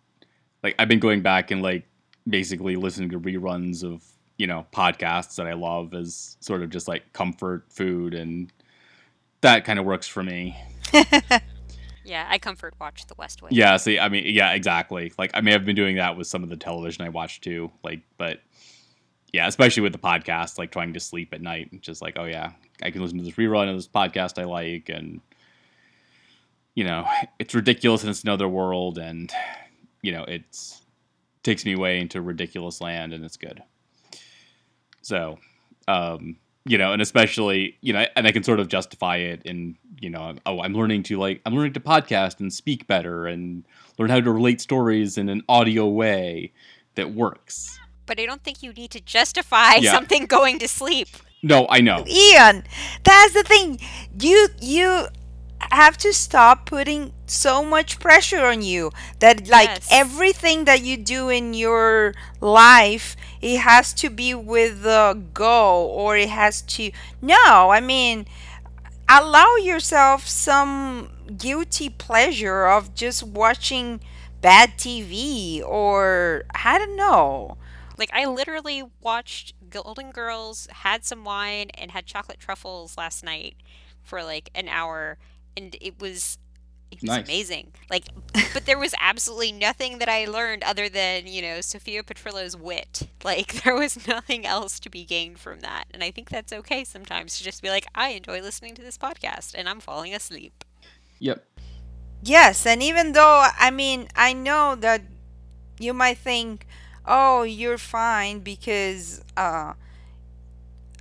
like 0.62 0.74
I've 0.78 0.88
been 0.88 1.00
going 1.00 1.22
back 1.22 1.50
and 1.50 1.62
like 1.62 1.86
basically 2.28 2.76
listening 2.76 3.10
to 3.10 3.20
reruns 3.20 3.84
of 3.84 4.02
you 4.36 4.46
know 4.46 4.66
podcasts 4.72 5.36
that 5.36 5.46
I 5.46 5.54
love 5.54 5.94
as 5.94 6.36
sort 6.40 6.62
of 6.62 6.70
just 6.70 6.88
like 6.88 7.12
comfort 7.12 7.64
food, 7.70 8.14
and 8.14 8.52
that 9.40 9.64
kind 9.64 9.78
of 9.78 9.84
works 9.84 10.08
for 10.08 10.22
me. 10.22 10.56
Yeah, 12.04 12.26
I 12.28 12.38
comfort 12.38 12.74
watch 12.78 13.06
The 13.06 13.14
West 13.16 13.42
Wing. 13.42 13.52
Yeah, 13.54 13.76
see, 13.78 13.98
I 13.98 14.08
mean, 14.10 14.24
yeah, 14.26 14.52
exactly. 14.52 15.12
Like, 15.18 15.30
I 15.34 15.40
may 15.40 15.52
have 15.52 15.64
been 15.64 15.74
doing 15.74 15.96
that 15.96 16.16
with 16.16 16.26
some 16.26 16.42
of 16.42 16.50
the 16.50 16.56
television 16.56 17.04
I 17.04 17.08
watch 17.08 17.40
too. 17.40 17.70
Like, 17.82 18.00
but 18.18 18.40
yeah, 19.34 19.48
especially 19.48 19.82
with 19.82 19.92
the 19.92 19.98
podcast, 19.98 20.58
like 20.58 20.70
trying 20.70 20.92
to 20.92 21.00
sleep 21.00 21.34
at 21.34 21.42
night, 21.42 21.80
just 21.80 22.00
like, 22.00 22.16
oh 22.16 22.24
yeah, 22.24 22.52
I 22.80 22.92
can 22.92 23.02
listen 23.02 23.18
to 23.18 23.24
this 23.24 23.34
rerun 23.34 23.68
of 23.68 23.74
this 23.74 23.88
podcast 23.88 24.40
I 24.40 24.44
like, 24.44 24.88
and 24.88 25.20
you 26.76 26.84
know, 26.84 27.04
it's 27.40 27.52
ridiculous 27.52 28.02
and 28.02 28.10
it's 28.10 28.22
another 28.22 28.46
world, 28.46 28.96
and 28.96 29.32
you 30.02 30.12
know, 30.12 30.22
it's 30.22 30.82
takes 31.42 31.64
me 31.64 31.72
away 31.72 31.98
into 31.98 32.20
ridiculous 32.20 32.80
land, 32.80 33.12
and 33.12 33.24
it's 33.24 33.36
good. 33.36 33.60
So, 35.02 35.40
um, 35.88 36.36
you 36.64 36.78
know, 36.78 36.92
and 36.92 37.02
especially, 37.02 37.76
you 37.80 37.92
know, 37.92 38.06
and 38.14 38.28
I 38.28 38.30
can 38.30 38.44
sort 38.44 38.60
of 38.60 38.68
justify 38.68 39.16
it 39.16 39.42
in, 39.44 39.76
you 39.98 40.10
know, 40.10 40.36
oh, 40.46 40.60
I'm 40.60 40.74
learning 40.74 41.02
to 41.04 41.18
like, 41.18 41.40
I'm 41.44 41.56
learning 41.56 41.72
to 41.72 41.80
podcast 41.80 42.38
and 42.38 42.52
speak 42.52 42.86
better 42.86 43.26
and 43.26 43.64
learn 43.98 44.10
how 44.10 44.20
to 44.20 44.30
relate 44.30 44.60
stories 44.60 45.18
in 45.18 45.28
an 45.28 45.42
audio 45.48 45.88
way 45.88 46.52
that 46.94 47.12
works. 47.12 47.80
But 48.06 48.20
I 48.20 48.26
don't 48.26 48.42
think 48.42 48.62
you 48.62 48.72
need 48.72 48.90
to 48.92 49.00
justify 49.00 49.76
Yeah. 49.76 49.92
something 49.92 50.26
going 50.26 50.58
to 50.60 50.68
sleep. 50.68 51.08
No, 51.42 51.66
I 51.68 51.80
know. 51.80 52.04
Ian, 52.06 52.64
that's 53.02 53.32
the 53.34 53.42
thing. 53.42 53.78
You 54.18 54.48
you 54.60 55.06
have 55.72 55.96
to 55.96 56.12
stop 56.12 56.66
putting 56.66 57.12
so 57.26 57.64
much 57.64 57.98
pressure 57.98 58.44
on 58.44 58.60
you 58.60 58.90
that 59.20 59.48
like 59.48 59.68
Yes. 59.68 59.88
everything 59.90 60.64
that 60.66 60.82
you 60.82 60.96
do 60.98 61.30
in 61.30 61.54
your 61.54 62.12
life 62.40 63.16
it 63.40 63.58
has 63.60 63.94
to 63.94 64.10
be 64.10 64.34
with 64.34 64.84
a 64.84 65.18
goal 65.32 65.86
or 65.88 66.16
it 66.18 66.28
has 66.28 66.60
to 66.62 66.90
no 67.22 67.70
i 67.70 67.80
mean 67.80 68.26
allow 69.08 69.56
yourself 69.56 70.26
some 70.28 71.08
guilty 71.38 71.88
pleasure 71.88 72.66
of 72.66 72.94
just 72.94 73.22
watching 73.22 74.00
bad 74.42 74.72
tv 74.76 75.62
or 75.64 76.44
i 76.54 76.76
don't 76.78 76.96
know 76.96 77.56
Like 77.98 78.10
I 78.12 78.24
literally 78.26 78.82
watched 79.00 79.54
Golden 79.70 80.10
Girls, 80.10 80.66
had 80.70 81.04
some 81.04 81.24
wine, 81.24 81.70
and 81.74 81.90
had 81.92 82.06
chocolate 82.06 82.40
truffles 82.40 82.96
last 82.96 83.22
night 83.24 83.56
for 84.02 84.22
like 84.22 84.50
an 84.54 84.68
hour, 84.68 85.18
and 85.56 85.76
it 85.80 86.00
was 86.00 86.38
it 86.90 87.00
was 87.02 87.08
Nice. 87.10 87.24
amazing. 87.24 87.72
Like, 87.90 88.04
but 88.52 88.66
there 88.66 88.78
was 88.78 88.94
absolutely 89.00 89.50
nothing 89.50 89.98
that 89.98 90.08
I 90.08 90.26
learned 90.26 90.62
other 90.62 90.88
than 90.88 91.26
you 91.26 91.42
know 91.42 91.60
Sophia 91.60 92.02
Petrillo's 92.02 92.56
wit. 92.56 93.08
Like 93.24 93.52
there 93.64 93.74
was 93.74 94.06
nothing 94.06 94.46
else 94.46 94.78
to 94.80 94.90
be 94.90 95.04
gained 95.04 95.38
from 95.38 95.60
that, 95.60 95.84
and 95.92 96.02
I 96.04 96.10
think 96.10 96.30
that's 96.30 96.52
okay 96.52 96.84
sometimes 96.84 97.38
to 97.38 97.44
just 97.44 97.62
be 97.62 97.68
like, 97.70 97.86
I 97.94 98.10
enjoy 98.10 98.40
listening 98.40 98.74
to 98.76 98.82
this 98.82 98.98
podcast, 98.98 99.54
and 99.56 99.68
I'm 99.68 99.80
falling 99.80 100.14
asleep. 100.14 100.64
Yep. 101.20 101.44
Yes, 102.22 102.64
and 102.66 102.82
even 102.82 103.12
though 103.12 103.48
I 103.58 103.70
mean 103.70 104.08
I 104.16 104.32
know 104.32 104.74
that 104.76 105.02
you 105.78 105.92
might 105.92 106.18
think, 106.18 106.66
"Oh, 107.06 107.42
you're 107.42 107.78
fine 107.78 108.40
because 108.40 109.22
uh 109.36 109.74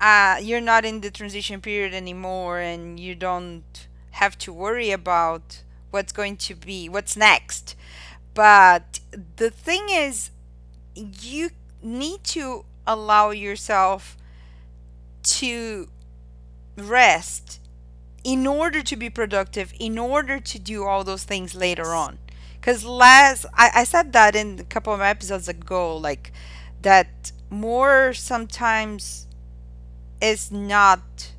uh 0.02 0.38
you're 0.42 0.62
not 0.62 0.86
in 0.86 1.02
the 1.02 1.12
transition 1.12 1.62
period 1.62 1.94
anymore 1.94 2.60
and 2.60 3.00
you 3.00 3.16
don't 3.16 3.88
have 4.12 4.38
to 4.40 4.54
worry 4.54 4.92
about 4.92 5.64
what's 5.92 6.12
going 6.12 6.38
to 6.38 6.56
be 6.56 6.90
what's 6.90 7.16
next." 7.16 7.76
But 8.34 9.00
the 9.38 9.50
thing 9.52 9.88
is 9.90 10.32
you 10.96 11.52
need 11.84 12.24
to 12.26 12.66
allow 12.88 13.32
yourself 13.32 14.18
to 15.24 15.88
rest 16.78 17.60
in 18.24 18.48
order 18.48 18.84
to 18.84 18.96
be 18.96 19.10
productive, 19.10 19.74
in 19.80 19.98
order 19.98 20.40
to 20.40 20.60
do 20.60 20.86
all 20.86 21.04
those 21.04 21.24
things 21.24 21.56
later 21.56 21.94
on. 21.94 22.20
Because 22.64 22.86
last, 22.86 23.46
I, 23.54 23.72
I 23.76 23.84
said 23.84 24.14
that 24.14 24.36
in 24.38 24.58
a 24.60 24.64
couple 24.64 24.94
of 24.94 25.02
episodes 25.02 25.50
ago, 25.50 25.98
like 25.98 26.32
that 26.82 27.34
more 27.50 28.14
sometimes 28.14 29.28
is 30.22 30.52
not 30.52 31.34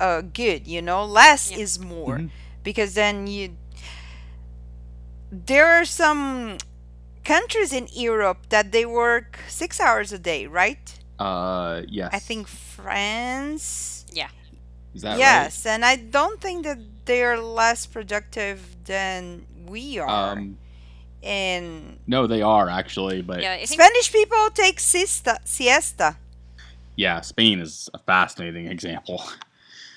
uh, 0.00 0.22
good, 0.22 0.66
you 0.66 0.80
know, 0.82 1.04
less 1.04 1.50
Yeah. 1.50 1.58
is 1.58 1.78
more. 1.78 2.18
Mhm. 2.18 2.30
Because 2.64 2.94
then 2.94 3.26
you, 3.26 3.56
there 5.30 5.66
are 5.66 5.84
some 5.84 6.58
countries 7.24 7.72
in 7.72 7.88
Europe 7.92 8.48
that 8.50 8.72
they 8.72 8.84
work 8.86 9.40
six 9.48 9.80
hours 9.80 10.12
a 10.12 10.18
day, 10.18 10.46
right? 10.46 10.98
Uh, 11.18 11.82
yes. 11.88 12.10
I 12.12 12.18
think 12.18 12.48
France. 12.48 14.04
Yeah. 14.12 14.30
Is 14.94 15.02
that 15.02 15.18
yes, 15.18 15.66
and 15.66 15.84
I 15.84 15.96
don't 15.96 16.40
think 16.40 16.64
that 16.64 16.78
they're 17.06 17.38
less 17.40 17.86
productive 17.86 18.76
than 18.86 19.46
we 19.68 19.98
are. 19.98 20.32
Um, 20.32 20.58
and 21.22 21.98
no, 22.06 22.26
they 22.26 22.42
are 22.42 22.68
actually, 22.68 23.22
but 23.22 23.40
Yeah, 23.40 23.56
think 23.56 23.68
Spanish 23.68 24.12
people 24.12 24.50
take 24.50 24.80
siesta. 24.80 25.38
siesta. 25.44 26.16
yeah, 26.96 27.20
Spain 27.20 27.60
is 27.60 27.88
a 27.94 27.98
fascinating 27.98 28.66
example. 28.66 29.22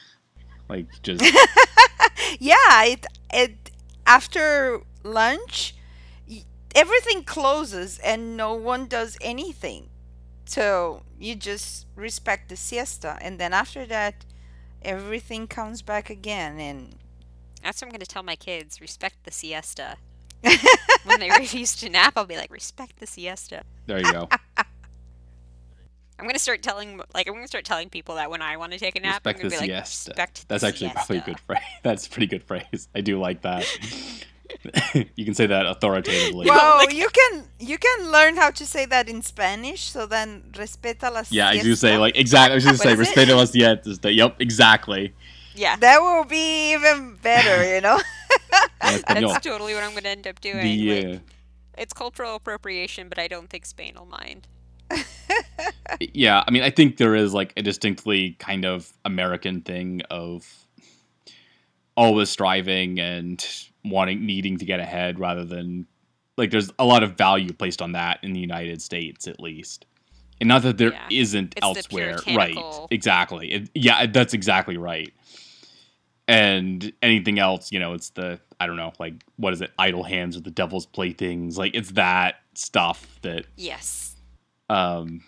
like, 0.70 0.88
just 1.02 1.24
Yeah, 2.40 2.84
it 2.86 3.06
it 3.34 3.72
after 4.06 4.82
lunch, 5.04 5.76
everything 6.76 7.24
closes 7.24 8.00
and 8.00 8.36
no 8.38 8.54
one 8.54 8.88
does 8.88 9.18
anything. 9.22 9.90
So 10.46 11.04
you 11.20 11.36
just 11.36 11.88
respect 11.96 12.50
the 12.50 12.56
siesta, 12.56 13.18
and 13.22 13.40
then 13.40 13.54
after 13.54 13.86
that, 13.88 14.26
everything 14.82 15.48
comes 15.48 15.82
back 15.82 16.10
again. 16.10 16.60
And 16.60 16.96
that's 17.64 17.82
what 17.82 17.88
I'm 17.88 17.92
going 17.92 18.00
to 18.02 18.06
tell 18.06 18.24
my 18.24 18.36
kids: 18.36 18.80
respect 18.82 19.24
the 19.24 19.32
siesta. 19.32 19.98
when 21.06 21.20
they 21.22 21.30
refuse 21.30 21.76
to 21.78 21.90
nap, 21.90 22.14
I'll 22.18 22.26
be 22.26 22.36
like, 22.38 22.52
respect 22.52 23.00
the 23.00 23.08
siesta. 23.08 23.64
there 23.86 24.00
you 24.00 24.12
go. 24.12 24.28
I'm 26.20 26.28
gonna 26.28 26.40
start 26.40 26.62
telling 26.62 27.02
like 27.14 27.28
I'm 27.28 27.34
gonna 27.34 27.48
start 27.48 27.66
telling 27.66 27.90
people 27.90 28.16
that 28.16 28.30
when 28.30 28.42
I 28.42 28.56
want 28.58 28.72
to 28.72 28.78
take 28.80 28.96
a 28.96 29.00
nap, 29.02 29.26
Respect 29.26 29.40
I'm 29.44 29.50
the 29.50 29.56
gonna 29.56 29.68
be 29.68 29.74
like, 29.74 29.86
siesta. 29.86 30.12
respect 30.12 30.46
That's 30.48 30.62
the 30.62 30.68
actually 30.68 30.90
probably 30.92 31.18
a 31.18 31.20
siesta." 31.22 31.32
good 31.32 31.40
phrase. 31.42 31.64
That's 31.84 32.08
a 32.08 32.10
pretty 32.10 32.28
good 32.28 32.44
phrase. 32.44 32.88
I 32.96 33.02
do 33.02 33.20
like 33.20 33.42
that. 33.42 33.66
you 35.16 35.26
can 35.26 35.34
say 35.34 35.48
that 35.48 35.66
authoritatively. 35.66 36.46
Well, 36.48 36.78
like- 36.78 36.94
you 36.94 37.10
can 37.10 37.46
you 37.60 37.78
can 37.78 38.12
learn 38.12 38.36
how 38.36 38.52
to 38.52 38.66
say 38.66 38.86
that 38.86 39.10
in 39.10 39.22
Spanish. 39.22 39.90
So 39.90 40.06
then, 40.06 40.44
respeta 40.52 41.12
la 41.12 41.24
yeah, 41.30 41.50
I 41.50 41.58
do 41.62 41.76
say 41.76 41.98
like 41.98 42.16
exactly. 42.16 42.54
I 42.54 42.56
was 42.56 42.64
going 42.66 42.78
to 42.78 42.88
What 42.88 42.96
say 42.98 43.02
is 43.02 43.10
it? 43.10 43.16
respeta 43.28 43.36
la 43.36 43.46
siesta. 43.46 44.12
Yep, 44.14 44.36
exactly. 44.40 45.14
Yeah, 45.56 45.76
That 45.76 46.02
will 46.02 46.26
be 46.26 46.74
even 46.74 47.16
better, 47.22 47.76
you 47.76 47.82
know. 47.82 48.00
En 48.82 49.00
español. 49.00 49.32
that's 49.32 49.46
totally 49.46 49.74
what 49.74 49.84
I'm 49.84 49.94
gonna 49.94 50.10
end 50.10 50.28
up 50.28 50.40
doing. 50.42 50.62
The 50.62 51.04
like, 51.04 51.16
uh, 51.16 51.20
it's 51.78 51.94
cultural 51.94 52.36
appropriation, 52.36 53.10
but 53.10 53.18
I 53.18 53.28
don't 53.28 53.50
think 53.50 53.66
Spain 53.66 53.94
will 53.98 54.06
mind. 54.06 54.48
yeah, 56.00 56.44
I 56.46 56.52
mean, 56.52 56.64
I 56.64 56.70
think 56.70 56.98
there 56.98 57.16
is 57.16 57.34
like 57.34 57.54
a 57.58 57.62
distinctly 57.62 58.36
kind 58.40 58.66
of 58.66 58.92
American 59.06 59.62
thing 59.62 60.02
of 60.10 60.46
always 61.96 62.30
striving 62.30 63.00
and 63.00 63.46
wanting, 63.86 64.26
needing 64.26 64.58
to 64.58 64.66
get 64.66 64.80
ahead 64.80 65.20
rather 65.20 65.46
than 65.46 65.88
like 66.38 66.52
there's 66.52 66.72
a 66.80 66.86
lot 66.86 67.04
of 67.04 67.16
value 67.16 67.54
placed 67.54 67.82
on 67.82 67.94
that 67.94 68.20
in 68.24 68.34
the 68.34 68.40
United 68.40 68.82
States, 68.82 69.28
at 69.28 69.40
least. 69.40 69.86
And 70.42 70.48
not 70.50 70.62
that 70.64 70.78
there 70.78 70.92
Yeah. 70.92 71.00
not 71.02 71.12
It's 71.12 71.32
the 71.32 71.54
elsewhere, 71.62 72.20
right? 72.36 72.58
Exactly. 72.92 73.52
It, 73.52 73.70
yeah, 73.76 74.06
that's 74.08 74.34
exactly 74.34 74.78
right. 74.78 75.14
And 76.28 76.94
anything 77.02 77.38
else, 77.38 77.72
you 77.72 77.80
know, 77.80 77.94
it's 77.94 78.10
the 78.12 78.40
I 78.60 78.66
don't 78.68 78.78
know, 78.78 78.94
like 78.98 79.16
what 79.36 79.52
is 79.52 79.62
it? 79.62 79.72
Idle 79.78 80.04
hands 80.04 80.38
or 80.38 80.40
the 80.40 80.52
devil's 80.52 80.86
playthings. 80.86 81.58
Like 81.58 81.76
it's 81.76 81.92
that 81.92 82.36
stuff 82.56 83.20
that 83.24 83.46
Yes. 83.58 84.16
um 84.70 85.22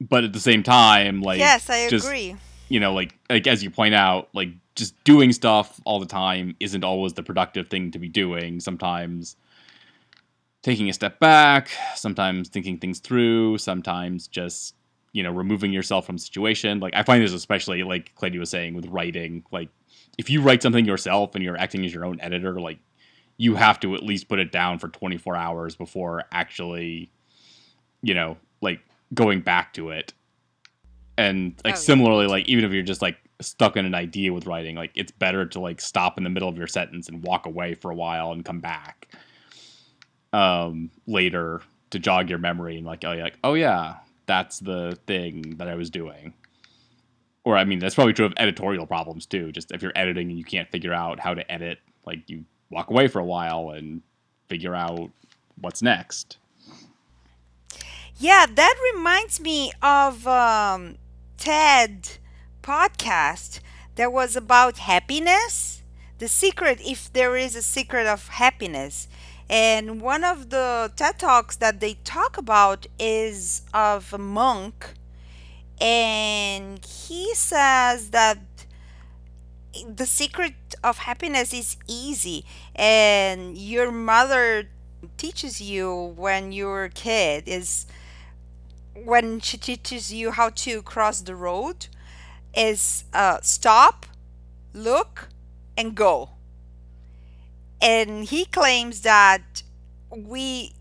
but 0.00 0.24
at 0.24 0.32
the 0.32 0.40
same 0.40 0.62
time 0.62 1.22
like 1.22 1.38
yes, 1.38 1.68
I 1.70 1.88
just- 1.88 2.06
agree. 2.06 2.36
you 2.68 2.78
know 2.80 2.92
like 2.92 3.14
like 3.30 3.46
as 3.46 3.62
you 3.64 3.70
point 3.70 3.94
out 3.94 4.28
like 4.34 4.50
just 4.74 4.94
doing 5.04 5.32
stuff 5.32 5.80
all 5.86 5.98
the 5.98 6.06
time 6.06 6.54
isn't 6.60 6.84
always 6.84 7.14
the 7.14 7.22
productive 7.22 7.68
thing 7.68 7.90
to 7.92 7.98
be 7.98 8.08
doing 8.08 8.60
sometimes 8.60 9.36
taking 10.66 10.88
a 10.88 10.92
step 10.92 11.20
back 11.20 11.70
sometimes 11.94 12.48
thinking 12.48 12.76
things 12.76 12.98
through 12.98 13.56
sometimes 13.56 14.26
just 14.26 14.74
you 15.12 15.22
know 15.22 15.30
removing 15.30 15.72
yourself 15.72 16.04
from 16.04 16.18
situation. 16.18 16.80
Like 16.80 16.92
i 16.96 17.04
find 17.04 17.22
this 17.22 17.32
especially 17.32 17.84
like 17.84 18.12
clady 18.16 18.36
was 18.40 18.50
saying 18.50 18.74
with 18.74 18.84
writing. 18.86 19.44
Like 19.52 19.68
if 20.18 20.28
you 20.28 20.42
write 20.42 20.62
something 20.62 20.84
yourself 20.84 21.36
and 21.36 21.44
you're 21.44 21.56
acting 21.56 21.84
as 21.84 21.94
your 21.94 22.04
own 22.04 22.20
editor 22.20 22.60
like 22.60 22.80
you 23.36 23.54
have 23.54 23.78
to 23.78 23.94
at 23.94 24.02
least 24.02 24.28
put 24.28 24.40
it 24.40 24.50
down 24.50 24.80
for 24.80 24.88
24 24.88 25.36
hours 25.36 25.76
before 25.76 26.24
actually 26.32 27.12
you 28.02 28.14
know 28.14 28.36
like 28.60 28.80
going 29.14 29.42
back 29.42 29.72
to 29.74 29.90
it. 29.90 30.14
And 31.16 31.54
like 31.64 31.74
Oh, 31.74 31.78
yeah. 31.78 31.84
similarly 31.90 32.26
like 32.26 32.48
even 32.48 32.64
if 32.64 32.72
you're 32.72 32.82
just 32.82 33.02
like 33.02 33.18
stuck 33.40 33.76
in 33.76 33.86
an 33.86 33.94
idea 33.94 34.32
with 34.32 34.46
writing 34.46 34.74
like 34.74 34.90
it's 34.96 35.12
better 35.12 35.46
to 35.46 35.60
like 35.60 35.80
stop 35.80 36.18
in 36.18 36.24
the 36.24 36.30
middle 36.30 36.48
of 36.48 36.58
your 36.58 36.66
sentence 36.66 37.08
and 37.08 37.22
walk 37.22 37.46
away 37.46 37.74
for 37.74 37.92
a 37.92 37.94
while 37.94 38.32
and 38.32 38.44
come 38.44 38.58
back 38.58 39.08
um 40.36 40.90
later 41.06 41.62
to 41.90 41.98
jog 41.98 42.28
your 42.28 42.38
memory 42.38 42.76
and 42.76 42.86
like 42.86 43.04
oh 43.04 43.12
yeah 43.12 43.24
like 43.24 43.38
oh 43.44 43.54
yeah 43.54 43.96
that's 44.26 44.58
the 44.60 44.98
thing 45.06 45.56
that 45.56 45.68
i 45.68 45.74
was 45.74 45.90
doing 45.90 46.32
or 47.46 47.56
I 47.56 47.64
mean, 47.64 47.78
that's 47.78 47.94
probably 47.94 48.12
true 48.12 48.26
of 48.26 48.34
editorial 48.38 48.86
problems 48.86 49.24
too. 49.24 49.52
Just 49.52 49.70
if 49.70 49.80
you're 49.80 49.92
editing 49.94 50.30
and 50.30 50.36
you 50.36 50.44
can't 50.44 50.68
figure 50.68 50.92
out 50.92 51.20
how 51.20 51.32
to 51.32 51.50
edit, 51.50 51.78
like 52.04 52.28
you 52.28 52.44
walk 52.70 52.90
away 52.90 53.06
for 53.06 53.20
a 53.20 53.24
while 53.24 53.70
and 53.70 54.02
figure 54.48 54.74
out 54.74 55.10
what's 55.60 55.80
next. 55.80 56.38
Yeah, 58.18 58.46
that 58.52 58.92
reminds 58.92 59.40
me 59.40 59.70
of 59.80 60.26
um, 60.26 60.96
TED 61.38 62.18
podcast 62.64 63.60
that 63.94 64.12
was 64.12 64.34
about 64.34 64.78
happiness. 64.78 65.84
The 66.18 66.26
secret, 66.26 66.80
if 66.84 67.12
there 67.12 67.36
is 67.36 67.54
a 67.54 67.62
secret 67.62 68.08
of 68.08 68.26
happiness. 68.26 69.06
And 69.48 70.00
one 70.00 70.24
of 70.24 70.50
the 70.50 70.92
TED 70.96 71.18
Talks 71.18 71.56
that 71.56 71.80
they 71.80 71.94
talk 72.04 72.36
about 72.36 72.86
is 72.98 73.62
of 73.72 74.12
a 74.12 74.18
monk 74.18 74.94
and 75.80 76.84
he 76.84 77.34
says 77.34 78.10
that 78.10 78.38
the 79.86 80.06
secret 80.06 80.54
of 80.82 80.98
happiness 80.98 81.52
is 81.52 81.76
easy 81.86 82.44
and 82.74 83.58
your 83.58 83.92
mother 83.92 84.68
teaches 85.18 85.60
you 85.60 86.14
when 86.16 86.50
you're 86.52 86.84
a 86.84 86.90
kid 86.90 87.46
is 87.46 87.86
when 88.94 89.38
she 89.40 89.58
teaches 89.58 90.12
you 90.12 90.30
how 90.30 90.48
to 90.48 90.80
cross 90.82 91.20
the 91.20 91.36
road 91.36 91.88
is 92.56 93.04
uh, 93.12 93.38
stop 93.42 94.06
look 94.72 95.28
and 95.76 95.94
go 95.94 96.30
and 97.80 98.24
he 98.24 98.44
claims 98.44 99.02
that 99.02 99.62
we 100.10 100.72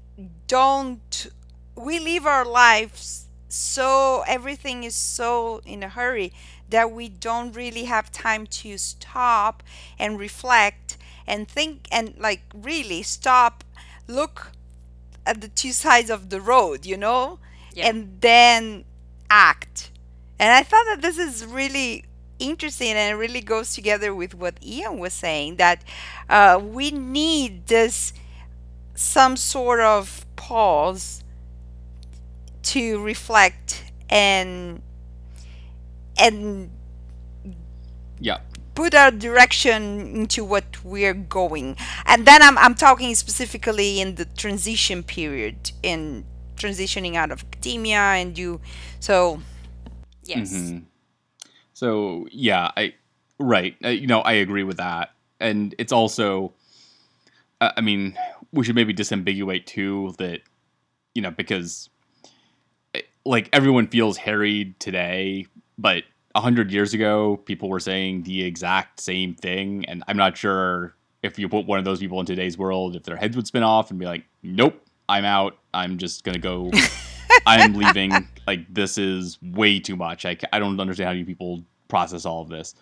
don't 0.48 1.28
we 1.76 2.00
live 2.00 2.26
our 2.26 2.46
lives 2.46 3.28
so 3.48 4.24
everything 4.28 4.84
is 4.84 4.96
so 4.96 5.62
in 5.66 5.84
a 5.84 5.90
hurry 5.90 6.32
that 6.70 6.92
we 6.92 7.10
don't 7.10 7.56
really 7.56 7.84
have 7.86 8.12
time 8.12 8.48
to 8.48 8.78
stop 8.78 9.62
and 10.00 10.18
reflect 10.20 10.98
and 11.28 11.48
think 11.48 11.88
and 11.92 12.14
like 12.18 12.42
really 12.54 13.04
stop 13.04 13.64
look 14.08 14.52
at 15.26 15.42
the 15.42 15.48
two 15.48 15.72
sides 15.72 16.10
of 16.10 16.30
the 16.30 16.40
road 16.42 16.86
you 16.86 16.98
know 16.98 17.40
Yeah. 17.74 17.88
and 17.90 18.22
then 18.22 18.86
act 19.30 19.92
and 20.40 20.52
i 20.54 20.64
thought 20.64 20.86
that 20.86 21.02
this 21.02 21.18
is 21.18 21.46
really 21.46 22.06
interesting 22.40 22.90
and 22.92 23.14
it 23.14 23.18
really 23.18 23.42
goes 23.42 23.74
together 23.74 24.14
with 24.14 24.34
what 24.34 24.56
ian 24.64 24.98
was 25.00 25.14
saying 25.14 25.56
that 25.58 25.84
uh, 26.30 26.60
we 26.62 26.92
need 26.92 27.68
this 27.68 28.14
some 28.96 29.36
sort 29.38 29.80
of 29.80 30.26
pause 30.36 31.24
to 32.64 33.02
reflect 33.04 33.84
and 34.10 34.82
and 36.18 36.70
Yeah. 38.20 38.40
put 38.76 38.94
our 38.94 39.12
direction 39.12 40.16
into 40.16 40.44
what 40.44 40.84
we're 40.84 41.14
going 41.14 41.78
and 42.06 42.26
then 42.26 42.42
I'm, 42.42 42.58
I'm 42.58 42.76
talking 42.76 43.14
specifically 43.16 44.00
in 44.02 44.16
the 44.16 44.26
transition 44.26 45.04
period 45.04 45.72
in 45.82 46.26
transitioning 46.58 47.16
out 47.16 47.32
of 47.32 47.44
academia 47.44 47.98
and 48.00 48.38
you 48.38 48.60
so 49.00 49.42
Yes. 50.24 50.74
Mhm. 50.74 50.86
So 51.76 52.26
yeah, 52.32 52.72
I 52.78 52.94
right. 53.38 53.76
Uh, 53.84 53.90
you 53.90 54.08
know, 54.08 54.22
I 54.22 54.34
agree 54.34 54.64
with 54.64 54.78
that, 54.78 55.12
and 55.42 55.76
it's 55.78 55.92
also, 55.92 56.54
uh, 57.60 57.72
I 57.76 57.82
mean, 57.82 58.18
we 58.54 58.64
should 58.64 58.76
maybe 58.76 58.94
disambiguate 58.94 59.66
too 59.66 60.16
that, 60.18 60.40
you 61.16 61.22
know, 61.22 61.32
because, 61.32 61.90
eh, 62.94 63.02
like 63.26 63.50
everyone 63.52 63.88
feels 63.88 64.16
harried 64.16 64.80
today, 64.80 65.48
but 65.78 66.04
a 66.34 66.40
hundred 66.40 66.72
years 66.72 66.94
ago, 66.94 67.36
people 67.44 67.68
were 67.68 67.82
saying 67.82 68.24
the 68.24 68.44
exact 68.44 69.02
same 69.02 69.36
thing, 69.36 69.84
and 69.86 70.02
I'm 70.08 70.16
not 70.16 70.38
sure 70.38 70.96
if 71.24 71.38
you 71.38 71.50
put 71.50 71.66
one 71.66 71.78
of 71.78 71.84
those 71.84 72.00
people 72.00 72.22
in 72.22 72.26
today's 72.26 72.58
world, 72.58 72.96
if 72.96 73.04
their 73.04 73.18
heads 73.18 73.36
would 73.36 73.48
spin 73.48 73.64
off 73.64 73.90
and 73.90 74.00
be 74.00 74.06
like, 74.06 74.24
"Nope, 74.42 74.82
I'm 75.10 75.26
out. 75.26 75.58
I'm 75.74 75.98
just 75.98 76.24
gonna 76.24 76.40
go." 76.40 76.72
I'm 77.46 77.74
leaving. 77.76 78.28
Like 78.48 78.74
this 78.74 78.98
is 78.98 79.38
way 79.42 79.80
too 79.80 79.96
much. 79.96 80.26
I, 80.26 80.38
I 80.54 80.60
don't 80.60 80.80
understand 80.80 81.08
how 81.08 81.14
you 81.14 81.26
people 81.26 81.64
process 81.88 82.26
all 82.26 82.42
of 82.42 82.50
this. 82.50 82.76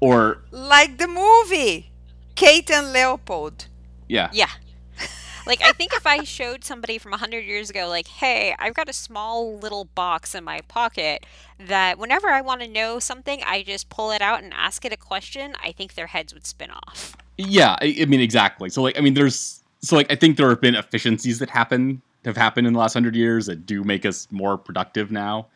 Or 0.00 0.42
like 0.50 0.98
the 0.98 1.08
movie 1.08 1.90
kate 2.34 2.70
and 2.70 2.92
leopold 2.92 3.66
yeah, 4.08 4.28
Yeah. 4.32 4.50
Like 5.46 5.62
I 5.62 5.72
think 5.72 5.92
if 5.94 6.06
I 6.06 6.22
showed 6.22 6.64
somebody 6.64 6.98
from 6.98 7.12
100 7.12 7.38
years 7.40 7.70
ago 7.70 7.88
like, 7.88 8.06
"Hey, 8.06 8.54
I've 8.58 8.74
got 8.74 8.90
a 8.90 8.92
small 8.92 9.56
little 9.56 9.86
box 9.86 10.34
in 10.34 10.44
my 10.44 10.60
pocket 10.68 11.24
that 11.58 11.98
whenever 11.98 12.28
I 12.28 12.42
want 12.42 12.60
to 12.60 12.68
know 12.68 12.98
something, 12.98 13.42
I 13.44 13.62
just 13.62 13.88
pull 13.88 14.10
it 14.12 14.20
out 14.20 14.42
and 14.42 14.52
ask 14.52 14.84
it 14.84 14.92
a 14.92 14.98
question," 14.98 15.54
I 15.64 15.72
think 15.72 15.94
their 15.94 16.08
heads 16.08 16.34
would 16.34 16.46
spin 16.46 16.70
off. 16.70 17.16
yeah. 17.38 17.76
I, 17.80 17.96
I 18.02 18.04
mean 18.04 18.20
exactly. 18.20 18.68
So 18.68 18.82
like 18.82 18.98
I 18.98 19.00
mean 19.00 19.14
there's 19.14 19.62
so 19.80 19.96
like 19.96 20.12
I 20.12 20.14
think 20.14 20.36
there 20.36 20.50
have 20.50 20.60
been 20.60 20.74
efficiencies 20.74 21.38
that 21.38 21.48
happen 21.50 22.02
have 22.24 22.36
happened 22.36 22.66
in 22.66 22.72
the 22.72 22.78
last 22.78 22.94
hundred 22.94 23.16
years 23.16 23.46
that 23.46 23.66
do 23.66 23.82
make 23.84 24.04
us 24.04 24.28
more 24.30 24.56
productive 24.58 25.10
now. 25.10 25.46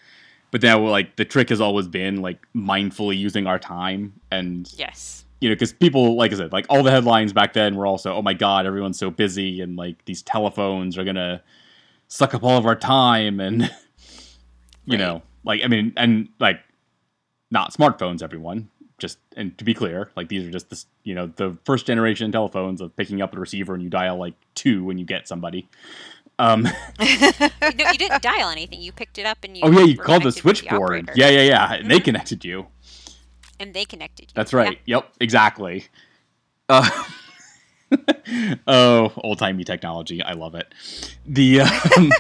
But 0.51 0.63
now 0.63 0.81
like 0.81 1.17
the 1.17 1.25
trick 1.25 1.49
has 1.49 1.61
always 1.61 1.89
been 1.89 2.23
like 2.23 2.39
mindfully 2.55 3.19
using 3.19 3.47
our 3.47 3.59
time 3.59 4.15
and 4.31 4.73
Yes. 4.77 5.25
you 5.41 5.49
know, 5.49 5.55
because 5.55 5.73
people, 5.73 6.17
like 6.17 6.33
I 6.33 6.37
said, 6.37 6.53
like 6.53 6.67
all 6.69 6.83
the 6.83 6.91
headlines 6.93 7.33
back 7.33 7.53
then 7.55 7.75
were 7.75 7.87
also, 7.87 8.15
oh 8.15 8.23
my 8.23 8.35
god, 8.35 8.65
everyone's 8.67 8.99
so 8.99 9.11
busy, 9.11 9.61
and 9.61 9.77
like 9.77 10.05
these 10.05 10.23
telephones 10.23 10.97
are 10.97 11.05
gonna 11.05 11.43
suck 12.09 12.35
up 12.35 12.45
all 12.45 12.57
of 12.57 12.67
our 12.67 12.77
time, 12.77 13.41
and 13.41 13.63
you 14.87 14.97
Right. 14.97 14.99
know, 14.99 15.23
like 15.45 15.61
I 15.65 15.67
mean, 15.67 15.93
and 15.97 16.29
like 16.39 16.61
not 17.51 17.73
smartphones, 17.73 18.23
everyone. 18.23 18.69
Just 18.99 19.19
and 19.37 19.59
to 19.59 19.65
be 19.65 19.75
clear, 19.75 20.11
like 20.17 20.29
these 20.29 20.47
are 20.47 20.51
just 20.51 20.71
this, 20.71 20.87
you 21.03 21.15
know, 21.17 21.27
the 21.27 21.59
first 21.65 21.85
generation 21.85 22.31
telephones 22.31 22.81
of 22.81 22.97
picking 22.97 23.21
up 23.21 23.33
the 23.33 23.41
receiver 23.41 23.75
and 23.75 23.83
you 23.83 23.91
dial 23.91 24.17
like 24.17 24.35
two 24.55 24.85
when 24.85 24.99
you 24.99 25.05
get 25.05 25.27
somebody. 25.27 25.69
Um, 26.39 26.63
no, 27.01 27.01
you 27.01 27.99
didn't 27.99 28.23
dial 28.23 28.49
anything. 28.51 28.81
You 28.81 28.93
picked 28.93 29.19
it 29.19 29.27
up 29.27 29.39
and 29.45 29.57
you. 29.57 29.63
oh 29.65 29.71
yeah, 29.71 29.85
you 29.85 29.97
called 29.97 30.25
the 30.25 30.33
switchboard. 30.33 30.83
operator, 30.83 31.13
yeah, 31.17 31.29
yeah, 31.29 31.43
yeah. 31.43 31.73
And 31.75 31.91
they 31.91 32.01
Mhm. 32.01 32.05
connected 32.05 32.45
you. 32.45 32.67
And 33.61 33.73
they 33.73 33.85
connected 33.85 34.25
you. 34.25 34.33
That's 34.35 34.53
Yeah. 34.53 34.59
right. 34.59 34.79
Yep, 34.87 35.13
exactly. 35.21 35.85
Uh, 36.69 36.89
oh, 38.67 39.13
old 39.19 39.39
timey 39.39 39.65
technology. 39.65 40.23
I 40.23 40.33
love 40.33 40.55
it. 40.55 40.73
The 41.27 41.61
um, 41.63 42.11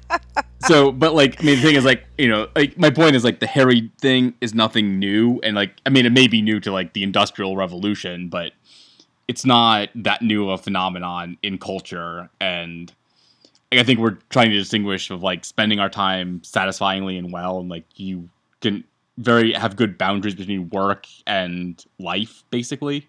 so, 0.60 0.92
but 0.92 1.14
like, 1.14 1.40
I 1.42 1.44
mean, 1.46 1.56
the 1.56 1.62
thing 1.62 1.74
is, 1.74 1.84
like, 1.84 2.04
you 2.16 2.28
know, 2.28 2.48
like 2.54 2.78
my 2.78 2.90
point 2.90 3.16
is, 3.16 3.24
like, 3.24 3.40
the 3.40 3.46
hairy 3.46 3.90
thing 4.00 4.34
is 4.40 4.54
nothing 4.54 4.98
new, 4.98 5.40
and 5.42 5.56
like, 5.56 5.72
I 5.86 5.90
mean, 5.90 6.06
it 6.06 6.12
may 6.12 6.28
be 6.28 6.42
new 6.42 6.60
to 6.60 6.70
like 6.72 6.92
the 6.92 7.02
Industrial 7.02 7.56
Revolution, 7.56 8.28
but 8.28 8.52
it's 9.26 9.44
not 9.44 9.88
that 9.94 10.22
new 10.22 10.48
of 10.48 10.60
a 10.60 10.62
phenomenon 10.62 11.38
in 11.42 11.58
culture, 11.58 12.30
and 12.40 12.92
I 13.72 13.82
think 13.82 14.00
we're 14.00 14.18
trying 14.30 14.50
to 14.50 14.56
distinguish 14.56 15.10
of 15.10 15.22
like 15.22 15.44
spending 15.44 15.78
our 15.78 15.90
time 15.90 16.42
satisfyingly 16.42 17.18
and 17.18 17.32
well, 17.32 17.58
and 17.58 17.68
like 17.68 17.84
you 17.96 18.28
can 18.60 18.84
very 19.18 19.52
have 19.52 19.76
good 19.76 19.98
boundaries 19.98 20.34
between 20.34 20.70
work 20.70 21.06
and 21.26 21.84
life, 21.98 22.44
basically. 22.50 23.08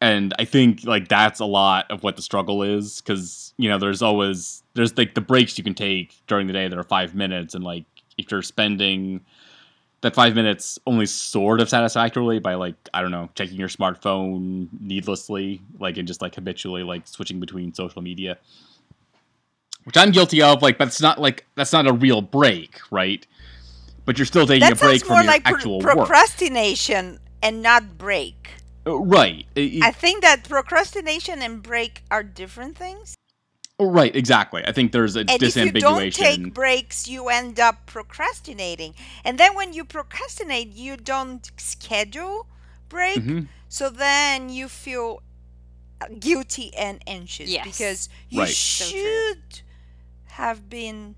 And 0.00 0.34
I 0.38 0.44
think 0.44 0.84
like 0.84 1.08
that's 1.08 1.40
a 1.40 1.44
lot 1.44 1.90
of 1.90 2.02
what 2.02 2.16
the 2.16 2.22
struggle 2.22 2.62
is 2.62 3.00
because 3.00 3.52
you 3.58 3.68
know 3.68 3.78
there's 3.78 4.02
always 4.02 4.62
there's 4.74 4.96
like 4.96 5.14
the 5.14 5.20
breaks 5.20 5.58
you 5.58 5.64
can 5.64 5.74
take 5.74 6.14
during 6.26 6.46
the 6.46 6.52
day 6.52 6.68
that 6.68 6.78
are 6.78 6.84
five 6.84 7.14
minutes, 7.14 7.54
and 7.54 7.64
like 7.64 7.84
if 8.18 8.30
you're 8.30 8.42
spending 8.42 9.20
that 10.02 10.14
five 10.14 10.34
minutes 10.34 10.78
only 10.86 11.06
sort 11.06 11.60
of 11.60 11.68
satisfactorily 11.68 12.38
by 12.38 12.54
like 12.54 12.76
I 12.94 13.02
don't 13.02 13.10
know 13.10 13.30
checking 13.34 13.58
your 13.58 13.68
smartphone 13.68 14.68
needlessly, 14.80 15.60
like 15.78 15.96
and 15.96 16.06
just 16.06 16.22
like 16.22 16.34
habitually 16.34 16.82
like 16.82 17.06
switching 17.06 17.40
between 17.40 17.74
social 17.74 18.02
media, 18.02 18.38
which 19.86 19.96
I'm 19.96 20.10
guilty 20.10 20.42
of. 20.42 20.60
Like, 20.62 20.76
but 20.78 20.88
it's 20.88 21.00
not 21.00 21.20
like 21.20 21.46
that's 21.54 21.72
not 21.72 21.86
a 21.86 21.92
real 21.92 22.20
break, 22.20 22.80
right? 22.90 23.24
But 24.04 24.18
you're 24.18 24.26
still 24.26 24.46
taking 24.46 24.60
that 24.60 24.72
a 24.72 24.76
break 24.76 25.04
from 25.04 25.16
your 25.16 25.24
like 25.24 25.44
pro- 25.44 25.54
actual 25.54 25.78
work, 25.80 25.96
procrastination 25.96 27.18
and 27.42 27.62
not 27.62 27.96
break 27.98 28.50
Uh, 28.86 28.96
right? 28.98 29.46
It- 29.54 29.82
i 29.82 29.90
think 29.90 30.22
that 30.22 30.48
procrastination 30.48 31.42
and 31.42 31.62
break 31.62 32.02
are 32.10 32.22
different 32.22 32.76
things 32.78 33.14
right, 33.78 34.14
exactly. 34.16 34.62
I 34.64 34.72
think 34.72 34.92
there's 34.92 35.16
a 35.16 35.20
And 35.20 35.42
if 35.42 35.54
you 35.54 35.70
don't 35.72 36.10
take 36.10 36.54
breaks, 36.54 37.06
you 37.06 37.28
end 37.28 37.60
up 37.60 37.84
procrastinating. 37.84 38.94
And 39.22 39.36
then 39.38 39.54
when 39.54 39.74
you 39.74 39.84
procrastinate, 39.84 40.68
you 40.68 40.96
don't 40.96 41.44
schedule 41.58 42.46
break. 42.88 43.18
Mhm. 43.18 43.48
So 43.68 43.90
then 43.90 44.48
you 44.48 44.68
feel 44.68 45.22
uh, 46.00 46.06
guilty 46.18 46.74
and 46.74 47.02
anxious 47.06 47.50
Yes. 47.50 47.64
because 47.64 48.08
you 48.30 48.40
Right. 48.40 48.48
So 48.54 48.84
should 48.86 49.60
have 50.36 50.68
been 50.68 51.14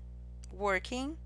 working. 0.51 1.17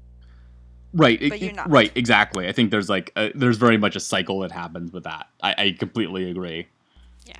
Right, 0.93 1.19
But 1.19 1.31
it- 1.33 1.41
you're 1.41 1.53
not. 1.53 1.69
right, 1.69 1.91
exactly. 1.95 2.47
I 2.47 2.51
think 2.51 2.69
there's 2.71 2.89
like 2.89 3.11
a, 3.15 3.31
there's 3.33 3.57
very 3.57 3.77
much 3.77 3.95
a 3.95 3.99
cycle 3.99 4.39
that 4.39 4.51
happens 4.51 4.91
with 4.93 5.03
that. 5.05 5.27
I, 5.41 5.55
I 5.57 5.71
completely 5.77 6.29
agree. 6.29 6.67
Yeah 7.25 7.37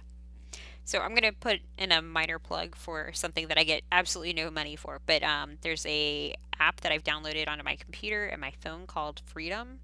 so 0.86 1.00
I'm 1.00 1.16
gonna 1.16 1.32
put 1.32 1.60
in 1.78 1.92
a 1.92 2.02
minor 2.02 2.40
plug 2.40 2.76
for 2.76 3.12
something 3.14 3.48
that 3.48 3.58
I 3.58 3.64
get 3.64 3.84
absolutely 3.92 4.34
no 4.34 4.52
money 4.52 4.76
for, 4.76 5.00
but 5.06 5.24
um, 5.24 5.58
there's 5.62 5.86
a 5.86 6.36
app 6.60 6.82
that 6.82 6.92
I've 6.92 7.04
downloaded 7.04 7.48
onto 7.48 7.64
my 7.64 7.76
computer 7.76 8.26
and 8.26 8.42
my 8.42 8.52
phone 8.62 8.86
called 8.86 9.22
Freedom 9.26 9.80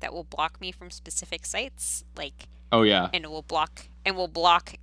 that 0.00 0.12
will 0.12 0.24
block 0.24 0.60
me 0.60 0.70
from 0.72 0.90
specific 0.90 1.44
sites, 1.46 2.04
like 2.16 2.46
Oh 2.72 2.82
yeah. 2.82 3.08
and 3.12 3.24
it 3.24 3.30
will 3.30 3.42
block 3.42 3.88
and 4.04 4.16
will 4.16 4.28
block 4.28 4.74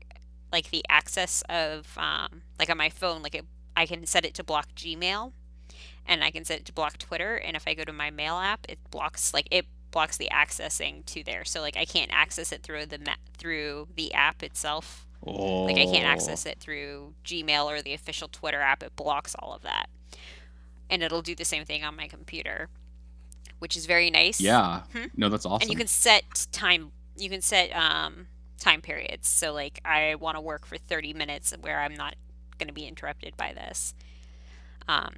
like 0.52 0.70
the 0.72 0.84
access 0.90 1.42
of 1.50 1.98
um, 1.98 2.42
like 2.60 2.70
on 2.70 2.78
my 2.78 2.90
phone. 2.90 3.22
Like 3.24 3.36
it, 3.36 3.46
I 3.82 3.88
can 3.88 4.06
set 4.06 4.26
it 4.26 4.36
to 4.36 4.44
block 4.44 4.68
Gmail, 4.76 5.32
and 6.06 6.24
I 6.24 6.30
can 6.30 6.46
set 6.46 6.60
it 6.60 6.66
to 6.66 6.74
block 6.74 7.00
Twitter. 7.00 7.36
And 7.36 7.56
if 7.56 7.64
I 7.68 7.74
go 7.74 7.84
to 7.84 7.92
my 7.92 8.12
mail 8.12 8.36
app, 8.36 8.68
it 8.70 8.78
blocks 8.92 9.34
like 9.34 9.48
it 9.50 9.66
blocks 9.90 10.18
the 10.18 10.30
accessing 10.32 11.04
to 11.08 11.24
there. 11.24 11.44
So 11.44 11.62
like 11.62 11.76
I 11.76 11.86
can't 11.86 12.12
access 12.14 12.52
it 12.52 12.62
through 12.62 12.86
the 12.86 13.00
ma- 13.00 13.16
through 13.40 13.88
the 13.96 14.14
app 14.14 14.44
itself. 14.44 15.08
Oh. 15.26 15.64
Like 15.64 15.78
I 15.78 15.86
can't 15.86 16.06
access 16.06 16.46
it 16.46 16.60
through 16.60 17.16
Gmail 17.26 17.66
or 17.66 17.82
the 17.82 17.94
official 17.94 18.28
Twitter 18.28 18.62
app. 18.62 18.84
It 18.84 18.96
blocks 18.96 19.36
all 19.40 19.54
of 19.54 19.64
that. 19.64 19.88
And 20.90 21.02
it'll 21.02 21.24
do 21.24 21.34
the 21.34 21.46
same 21.46 21.66
thing 21.66 21.84
on 21.84 21.96
my 21.96 22.08
computer, 22.08 22.70
which 23.60 23.76
is 23.76 23.88
very 23.88 24.12
nice. 24.12 24.40
Yeah. 24.40 24.82
Hmm? 24.94 25.06
No, 25.16 25.30
that's 25.30 25.46
awesome. 25.46 25.64
And 25.64 25.72
you 25.72 25.78
can 25.78 25.88
set 25.88 26.48
time 26.52 26.92
you 27.18 27.32
can 27.32 27.42
set 27.42 27.76
um 27.76 28.28
time 28.60 28.82
periods. 28.82 29.28
So 29.28 29.54
like 29.54 29.82
I 29.84 30.16
want 30.16 30.38
to 30.38 30.42
work 30.42 30.68
for 30.68 30.78
30 30.78 31.14
minutes 31.14 31.52
where 31.62 31.80
I'm 31.80 31.96
not 31.96 32.14
going 32.62 32.68
to 32.68 32.74
be 32.74 32.88
interrupted 32.88 33.36
by 33.36 33.54
this. 33.54 33.94
Um 34.88 35.16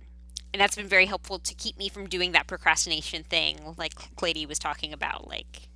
and 0.54 0.62
that's 0.62 0.76
been 0.76 0.88
very 0.88 1.08
helpful 1.08 1.40
to 1.40 1.56
keep 1.56 1.78
me 1.80 1.90
from 1.90 2.08
doing 2.08 2.32
that 2.34 2.46
procrastination 2.48 3.24
thing 3.24 3.58
like 3.78 3.94
Clady 4.16 4.46
was 4.46 4.60
talking 4.60 4.94
about 4.94 5.28
like 5.28 5.70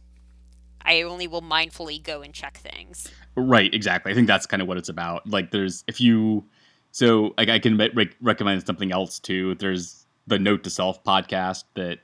I 0.87 1.01
only 1.01 1.27
will 1.27 1.41
mindfully 1.41 2.01
go 2.01 2.21
and 2.21 2.33
check 2.33 2.57
things. 2.57 3.09
Right, 3.35 3.71
exactly. 3.73 4.11
I 4.11 4.15
think 4.15 4.27
that's 4.27 4.45
kind 4.45 4.61
of 4.61 4.69
what 4.69 4.77
it's 4.77 4.87
about. 4.87 5.27
Like, 5.29 5.51
there's 5.51 5.83
if 5.87 5.99
you, 5.99 6.45
so 6.91 7.33
like 7.37 7.49
I 7.49 7.59
can 7.59 7.77
re- 7.77 8.09
recommend 8.21 8.65
something 8.65 8.93
else 8.93 9.19
too. 9.19 9.55
There's 9.55 10.05
the 10.27 10.39
Note 10.39 10.63
to 10.63 10.69
Self 10.69 11.03
podcast 11.03 11.65
that 11.73 11.99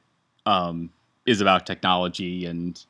um, 0.46 0.90
is 1.26 1.40
about 1.40 1.66
technology 1.66 2.46
and 2.46 2.84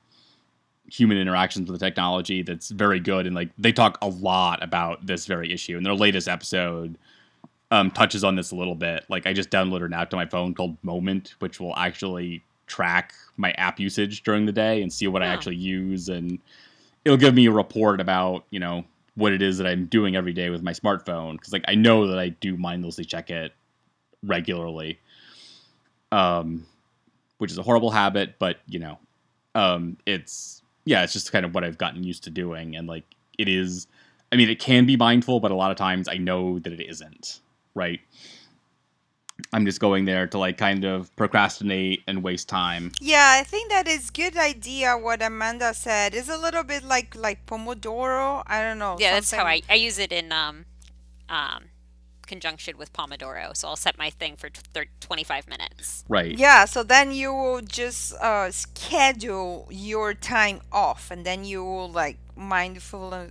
human 0.94 1.18
interactions 1.18 1.70
with 1.70 1.80
the 1.80 1.86
technology. 1.86 2.44
That's 2.44 2.70
very 2.70 3.00
good, 3.00 3.26
and 3.26 3.36
like 3.36 3.50
they 3.58 3.72
talk 3.72 3.98
a 4.02 4.08
lot 4.08 4.62
about 4.64 5.06
this 5.06 5.26
very 5.26 5.52
issue. 5.52 5.78
And 5.78 5.86
their 5.86 5.96
latest 5.96 6.28
episode 6.28 6.98
um, 7.72 7.90
touches 7.92 8.24
on 8.24 8.36
this 8.36 8.52
a 8.52 8.56
little 8.56 8.76
bit. 8.76 9.06
Like 9.10 9.26
I 9.26 9.34
just 9.34 9.50
downloaded 9.50 9.86
an 9.86 9.94
app 9.94 10.10
to 10.12 10.16
my 10.16 10.26
phone 10.26 10.54
called 10.54 10.78
Moment, 10.84 11.36
which 11.40 11.60
will 11.60 11.76
actually 11.76 12.44
track 12.68 13.14
my 13.38 13.52
app 13.54 13.80
usage 13.80 14.24
during 14.24 14.46
the 14.46 14.52
day 14.52 14.82
and 14.82 14.92
see 14.92 15.08
what 15.08 15.22
I 15.22 15.28
actually 15.28 15.58
use 15.58 16.08
and 16.08 16.40
it'll 17.04 17.18
give 17.18 17.34
me 17.34 17.46
a 17.46 17.52
report 17.52 18.00
about 18.00 18.46
you 18.52 18.60
know 18.60 18.86
what 19.16 19.32
it 19.32 19.42
is 19.42 19.58
that 19.58 19.68
I'm 19.68 19.86
doing 19.86 20.16
every 20.16 20.34
day 20.34 20.50
with 20.50 20.64
my 20.64 20.72
smartphone 20.72 21.34
because 21.34 21.54
like 21.54 21.66
I 21.68 21.76
know 21.76 22.08
that 22.08 22.18
I 22.18 22.30
do 22.30 22.58
mindlessly 22.58 23.06
check 23.06 23.30
it 23.30 23.54
regularly, 24.24 25.00
um, 26.12 26.66
which 27.38 27.52
is 27.52 27.58
a 27.58 27.64
horrible 27.64 27.92
habit, 27.92 28.36
but 28.40 28.58
you 28.68 28.80
know, 28.80 28.98
um, 29.54 29.98
it's 30.08 30.63
yeah, 30.86 31.04
it's 31.04 31.14
just 31.14 31.32
kind 31.32 31.46
of 31.46 31.54
what 31.54 31.64
I've 31.64 31.78
gotten 31.78 32.04
used 32.04 32.24
to 32.26 32.30
doing, 32.30 32.76
and 32.76 32.88
like 32.88 33.06
it 33.38 33.48
is. 33.48 33.88
I 34.32 34.36
mean, 34.36 34.50
it 34.50 34.60
can 34.60 34.86
be 34.86 34.98
mindful, 34.98 35.40
but 35.40 35.52
a 35.52 35.56
lot 35.56 35.70
of 35.70 35.78
times 35.78 36.08
I 36.08 36.18
know 36.18 36.58
that 36.60 36.74
it 36.74 36.82
isn't. 36.82 37.40
Right. 37.76 38.00
I'm 39.52 39.66
just 39.66 39.80
going 39.80 40.06
there 40.06 40.28
to 40.28 40.38
like 40.38 40.58
kind 40.58 40.84
of 40.86 41.16
procrastinate 41.16 42.04
and 42.08 42.24
waste 42.24 42.50
time. 42.50 42.92
Yeah, 43.00 43.36
I 43.40 43.44
think 43.44 43.70
that 43.70 43.88
is 43.88 44.10
good 44.10 44.38
idea 44.38 44.98
what 44.98 45.22
Amanda 45.22 45.74
said. 45.74 46.14
It's 46.16 46.30
a 46.30 46.38
little 46.38 46.64
bit 46.64 46.84
like 46.84 47.16
like 47.16 47.46
Pomodoro. 47.46 48.44
I 48.48 48.62
don't 48.64 48.80
know. 48.80 48.98
yeah, 49.00 49.14
that's 49.14 49.32
how 49.32 49.44
I 49.44 49.62
I 49.70 49.76
use 49.76 50.00
it 50.00 50.12
in 50.12 50.32
um 50.32 50.66
um 51.30 51.66
conjunction 52.28 52.78
with 52.78 52.94
Pomodoro. 52.94 53.56
So 53.56 53.68
I'll 53.68 53.76
set 53.76 53.98
my 53.98 54.10
thing 54.10 54.36
for 54.36 54.50
t- 54.50 54.90
25 55.00 55.48
minutes. 55.48 56.04
Right. 56.08 56.38
Yeah, 56.38 56.66
so 56.66 56.84
then 56.84 57.12
you 57.12 57.34
will 57.34 57.62
just 57.62 58.14
uh, 58.16 58.52
schedule 58.52 59.68
your 59.72 60.14
time 60.14 60.62
off, 60.72 61.12
and 61.12 61.26
then 61.26 61.46
you 61.46 61.64
will 61.64 61.92
like 61.92 62.18
mindful 62.36 63.30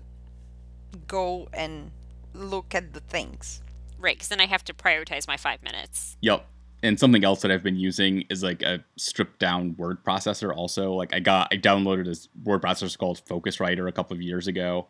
go 1.06 1.48
and 1.52 1.90
look 2.34 2.74
at 2.74 2.92
the 2.92 3.00
things. 3.00 3.62
Right, 3.98 4.16
because 4.16 4.28
then 4.28 4.40
I 4.40 4.46
have 4.46 4.64
to 4.64 4.74
prioritize 4.74 5.28
my 5.28 5.36
five 5.36 5.62
minutes. 5.62 6.16
Yep. 6.20 6.46
And 6.84 6.98
something 6.98 7.22
else 7.22 7.42
that 7.42 7.52
I've 7.52 7.62
been 7.62 7.76
using 7.76 8.24
is 8.28 8.42
like 8.42 8.62
a 8.62 8.82
stripped 8.96 9.38
down 9.38 9.76
word 9.78 10.02
processor. 10.02 10.54
Also, 10.54 10.92
like 10.92 11.14
I 11.14 11.20
got, 11.20 11.48
I 11.52 11.56
downloaded 11.56 12.06
this 12.06 12.28
word 12.42 12.60
processor 12.60 12.98
called 12.98 13.24
Focuswriter 13.24 13.88
a 13.88 13.92
couple 13.92 14.16
of 14.16 14.22
years 14.22 14.48
ago, 14.48 14.88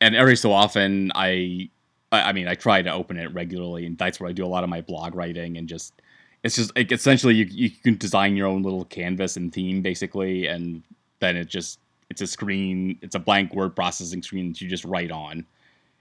and 0.00 0.16
every 0.16 0.36
so 0.36 0.52
often 0.52 1.12
I, 1.14 1.70
I 2.14 2.30
I 2.30 2.32
mean, 2.32 2.48
I 2.48 2.54
try 2.54 2.82
to 2.82 2.92
open 2.92 3.18
it 3.18 3.32
regularly, 3.34 3.86
and 3.86 3.98
that's 3.98 4.20
where 4.20 4.28
I 4.28 4.32
do 4.32 4.44
a 4.44 4.48
lot 4.48 4.64
of 4.64 4.70
my 4.70 4.80
blog 4.80 5.14
writing 5.14 5.56
and 5.58 5.68
just. 5.68 6.00
It's 6.42 6.56
just 6.56 6.76
like 6.76 6.92
essentially 6.92 7.34
you, 7.36 7.46
you 7.46 7.70
can 7.70 7.96
design 7.96 8.36
your 8.36 8.46
own 8.46 8.62
little 8.62 8.84
canvas 8.84 9.36
and 9.38 9.50
theme 9.52 9.80
basically, 9.80 10.46
and 10.46 10.82
then 11.20 11.36
it 11.36 11.46
just 11.48 11.80
it's 12.10 12.20
a 12.20 12.26
screen, 12.26 12.98
it's 13.00 13.14
a 13.14 13.18
blank 13.18 13.54
word 13.54 13.74
processing 13.74 14.22
screen 14.22 14.50
that 14.50 14.60
you 14.60 14.68
just 14.68 14.84
write 14.84 15.10
on, 15.10 15.46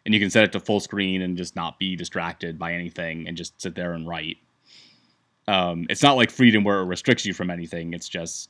and 0.05 0.13
you 0.13 0.19
can 0.19 0.29
set 0.29 0.43
it 0.43 0.51
to 0.51 0.59
full 0.59 0.81
screen 0.81 1.21
and 1.21 1.37
just 1.37 1.55
not 1.55 1.79
be 1.79 1.95
distracted 1.95 2.59
by 2.59 2.73
anything 2.73 3.25
and 3.27 3.37
just 3.37 3.61
sit 3.61 3.75
there 3.75 3.93
and 3.93 4.05
write 4.05 4.37
um, 5.47 5.85
it's 5.89 6.03
not 6.03 6.15
like 6.15 6.31
freedom 6.31 6.63
where 6.63 6.79
it 6.79 6.85
restricts 6.85 7.25
you 7.25 7.33
from 7.33 7.49
anything. 7.49 7.93
It's 7.93 8.07
just, 8.07 8.49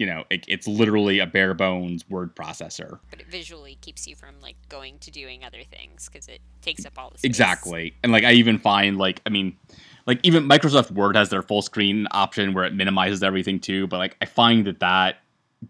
you 0.00 0.06
know, 0.06 0.24
it, 0.30 0.46
it's 0.48 0.66
literally 0.66 1.18
a 1.18 1.26
bare 1.26 1.52
bones 1.52 2.08
word 2.08 2.34
processor. 2.34 3.00
But 3.10 3.20
it 3.20 3.26
visually 3.26 3.76
keeps 3.82 4.08
you 4.08 4.16
from 4.16 4.34
like 4.40 4.56
going 4.70 4.98
to 5.00 5.10
doing 5.10 5.44
other 5.44 5.62
things 5.70 6.08
because 6.10 6.26
it 6.26 6.40
takes 6.62 6.86
up 6.86 6.94
all 6.96 7.10
the 7.10 7.18
space. 7.18 7.28
Exactly. 7.28 7.94
And 8.02 8.10
like 8.10 8.24
I 8.24 8.32
even 8.32 8.58
find 8.58 8.96
like 8.96 9.20
I 9.26 9.28
mean, 9.28 9.58
like 10.06 10.18
even 10.22 10.48
Microsoft 10.48 10.90
Word 10.90 11.16
has 11.16 11.28
their 11.28 11.42
full 11.42 11.60
screen 11.60 12.08
option 12.12 12.54
where 12.54 12.64
it 12.64 12.72
minimizes 12.72 13.22
everything 13.22 13.60
too. 13.60 13.86
But 13.88 13.98
like 13.98 14.16
I 14.22 14.24
find 14.24 14.66
that 14.66 14.80
that 14.80 15.18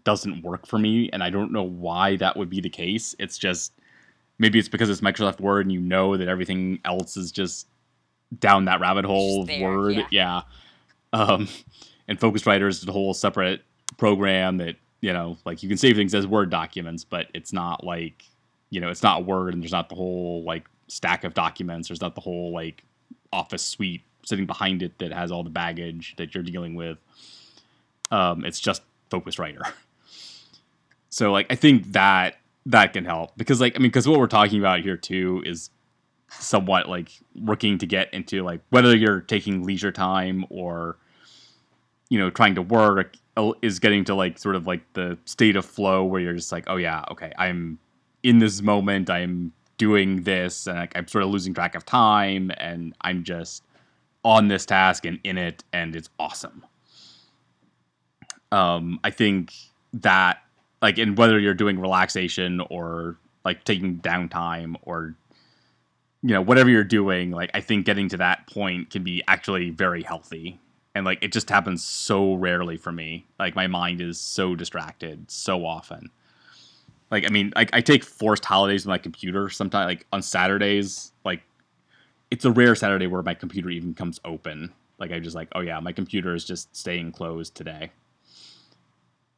doesn't 0.05 0.43
work 0.43 0.65
for 0.65 0.79
me, 0.79 1.09
and 1.11 1.21
I 1.21 1.29
don't 1.29 1.51
know 1.51 1.63
why 1.63 2.15
that 2.15 2.37
would 2.37 2.49
be 2.49 2.61
the 2.61 2.69
case. 2.69 3.13
It's 3.19 3.37
just 3.37 3.73
maybe 4.39 4.59
it's 4.59 4.69
because 4.69 4.89
it's 4.89 5.01
Microsoft 5.01 5.41
Word 5.41 5.65
and 5.65 5.73
you 5.73 5.81
know 5.81 6.15
that 6.15 6.29
everything 6.29 6.79
else 6.85 7.17
is 7.17 7.33
just 7.33 7.67
down 8.39 8.63
that 8.63 8.79
rabbit 8.79 9.03
hole 9.03 9.41
of 9.41 9.47
there, 9.47 9.69
Word. 9.69 9.95
yeah. 9.95 10.05
Yeah. 10.09 10.41
Um, 11.11 11.49
and 12.07 12.17
Focuswriter 12.17 12.69
is 12.69 12.87
a 12.87 12.93
whole 12.93 13.13
separate 13.13 13.61
program 13.97 14.57
that 14.57 14.75
you 15.01 15.13
know, 15.13 15.37
like 15.45 15.63
you 15.63 15.69
can 15.69 15.77
save 15.77 15.95
things 15.95 16.13
as 16.13 16.27
Word 16.27 16.49
documents, 16.49 17.03
but 17.03 17.27
it's 17.33 17.53
not 17.53 17.83
like 17.83 18.23
you 18.69 18.81
know, 18.81 18.89
it's 18.89 19.03
not 19.03 19.25
Word, 19.25 19.53
and 19.53 19.63
there's 19.63 19.71
not 19.71 19.89
the 19.89 19.95
whole 19.95 20.43
like 20.43 20.67
stack 20.87 21.23
of 21.23 21.33
documents. 21.33 21.89
There's 21.89 22.01
not 22.01 22.15
the 22.15 22.21
whole 22.21 22.53
like 22.53 22.83
Office 23.33 23.63
suite 23.63 24.03
sitting 24.25 24.45
behind 24.45 24.83
it 24.83 24.99
that 24.99 25.11
has 25.11 25.31
all 25.31 25.43
the 25.43 25.49
baggage 25.49 26.15
that 26.17 26.33
you're 26.35 26.43
dealing 26.43 26.75
with. 26.75 26.97
Um, 28.11 28.45
it's 28.45 28.59
just 28.59 28.83
focused 29.09 29.39
writer 29.39 29.61
So 31.11 31.31
like 31.31 31.47
I 31.51 31.55
think 31.55 31.91
that 31.93 32.37
that 32.67 32.93
can 32.93 33.05
help 33.05 33.37
because 33.37 33.59
like 33.61 33.75
I 33.75 33.79
mean 33.79 33.89
because 33.89 34.07
what 34.07 34.19
we're 34.19 34.27
talking 34.27 34.59
about 34.59 34.79
here 34.81 34.97
too 34.97 35.43
is 35.45 35.69
somewhat 36.29 36.87
like 36.87 37.11
working 37.35 37.77
to 37.79 37.85
get 37.85 38.13
into 38.13 38.43
like 38.43 38.61
whether 38.69 38.95
you're 38.95 39.19
taking 39.19 39.63
leisure 39.63 39.91
time 39.91 40.45
or 40.49 40.97
you 42.09 42.17
know 42.17 42.29
trying 42.29 42.55
to 42.55 42.61
work 42.61 43.15
is 43.61 43.79
getting 43.79 44.03
to 44.05 44.15
like 44.15 44.37
sort 44.37 44.55
of 44.55 44.67
like 44.67 44.81
the 44.93 45.17
state 45.25 45.55
of 45.55 45.65
flow 45.65 46.03
where 46.03 46.21
you're 46.21 46.33
just 46.33 46.51
like 46.51 46.65
oh 46.67 46.75
yeah 46.75 47.03
okay 47.09 47.31
I'm 47.37 47.79
in 48.23 48.39
this 48.39 48.61
moment 48.61 49.09
I'm 49.09 49.53
doing 49.77 50.23
this 50.23 50.67
and 50.67 50.77
like, 50.77 50.95
I'm 50.95 51.07
sort 51.07 51.23
of 51.23 51.31
losing 51.31 51.53
track 51.53 51.73
of 51.75 51.85
time 51.85 52.51
and 52.57 52.93
I'm 53.01 53.23
just 53.23 53.63
on 54.23 54.47
this 54.47 54.65
task 54.65 55.05
and 55.05 55.19
in 55.23 55.37
it 55.37 55.63
and 55.73 55.95
it's 55.95 56.09
awesome. 56.19 56.63
Um, 58.51 58.99
I 59.03 59.09
think 59.09 59.53
that 59.93 60.37
like 60.81 60.97
and 60.97 61.17
whether 61.17 61.39
you're 61.39 61.53
doing 61.53 61.79
relaxation 61.79 62.61
or 62.69 63.17
like 63.43 63.63
taking 63.63 63.97
downtime 63.99 64.75
or 64.83 65.15
you 66.21 66.29
know 66.29 66.41
whatever 66.41 66.69
you're 66.69 66.83
doing 66.83 67.31
like 67.31 67.49
i 67.53 67.59
think 67.59 67.85
getting 67.85 68.07
to 68.07 68.17
that 68.17 68.47
point 68.47 68.89
can 68.89 69.03
be 69.03 69.21
actually 69.27 69.69
very 69.69 70.03
healthy 70.03 70.59
and 70.95 71.05
like 71.05 71.23
it 71.23 71.31
just 71.31 71.49
happens 71.49 71.83
so 71.83 72.35
rarely 72.35 72.77
for 72.77 72.91
me 72.91 73.25
like 73.39 73.55
my 73.55 73.67
mind 73.67 74.01
is 74.01 74.19
so 74.19 74.55
distracted 74.55 75.29
so 75.29 75.65
often 75.65 76.09
like 77.09 77.25
i 77.25 77.29
mean 77.29 77.51
like 77.55 77.69
i 77.73 77.81
take 77.81 78.03
forced 78.03 78.45
holidays 78.45 78.85
with 78.85 78.89
my 78.89 78.97
computer 78.97 79.49
sometimes 79.49 79.87
like 79.87 80.05
on 80.11 80.21
saturdays 80.21 81.11
like 81.23 81.41
it's 82.29 82.45
a 82.45 82.51
rare 82.51 82.75
saturday 82.75 83.07
where 83.07 83.21
my 83.21 83.33
computer 83.33 83.69
even 83.69 83.93
comes 83.93 84.19
open 84.25 84.71
like 84.99 85.11
i 85.11 85.19
just 85.19 85.35
like 85.35 85.47
oh 85.55 85.61
yeah 85.61 85.79
my 85.79 85.91
computer 85.91 86.35
is 86.35 86.45
just 86.45 86.75
staying 86.75 87.11
closed 87.11 87.55
today 87.55 87.91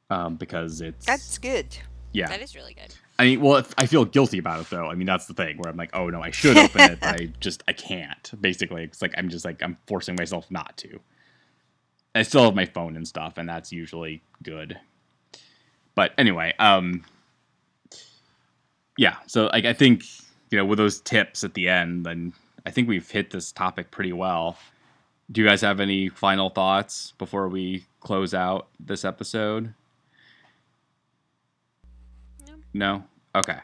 um 0.10 0.36
because 0.36 0.82
it's 0.82 1.06
That's 1.06 1.38
good. 1.38 1.78
yeah 2.12 2.28
That 2.28 2.42
is 2.42 2.56
really 2.56 2.74
good. 2.74 2.94
I 3.20 3.26
mean, 3.26 3.42
well, 3.42 3.64
I 3.78 3.86
feel 3.86 4.06
guilty 4.06 4.40
about 4.40 4.60
it 4.60 4.70
though. 4.72 4.88
I 4.90 4.96
mean, 4.96 5.06
that's 5.06 5.28
the 5.28 5.36
thing 5.36 5.58
where 5.58 5.70
I'm 5.70 5.78
like, 5.78 5.92
oh 5.96 6.10
no, 6.10 6.22
I 6.22 6.32
should 6.32 6.58
open 6.58 6.82
it, 6.82 7.00
but 7.00 7.22
I 7.22 7.26
just 7.40 7.64
I 7.68 7.74
can't. 7.74 8.32
Basically, 8.42 8.84
it's 8.84 9.02
like 9.04 9.14
I'm 9.18 9.30
just 9.30 9.46
like 9.46 9.62
I'm 9.62 9.78
forcing 9.88 10.16
myself 10.16 10.50
not 10.50 10.76
to. 10.78 11.00
I 12.16 12.24
still 12.24 12.44
have 12.46 12.56
my 12.56 12.66
phone 12.66 12.96
and 12.96 13.08
stuff, 13.08 13.38
and 13.38 13.50
that's 13.50 13.72
usually 13.72 14.22
good. 14.44 14.80
But 15.96 16.14
anyway, 16.18 16.54
um, 16.60 17.04
yeah. 18.98 19.18
So 19.28 19.48
like, 19.48 19.66
I 19.66 19.74
think 19.74 20.04
you 20.52 20.58
know, 20.58 20.66
with 20.66 20.78
those 20.78 21.02
tips 21.02 21.44
at 21.44 21.56
the 21.56 21.68
end, 21.68 22.06
then 22.06 22.34
I 22.66 22.72
think 22.72 22.88
we've 22.88 23.10
hit 23.10 23.32
this 23.32 23.52
topic 23.52 23.90
pretty 23.90 24.14
well. 24.14 24.58
Do 25.32 25.42
you 25.42 25.48
guys 25.48 25.62
have 25.62 25.80
any 25.80 26.10
final 26.10 26.50
thoughts 26.50 27.14
before 27.18 27.48
we 27.50 27.86
close 28.02 28.34
out 28.34 28.68
this 28.80 29.04
episode? 29.04 29.74
No? 32.74 33.04
Okay. 33.36 33.58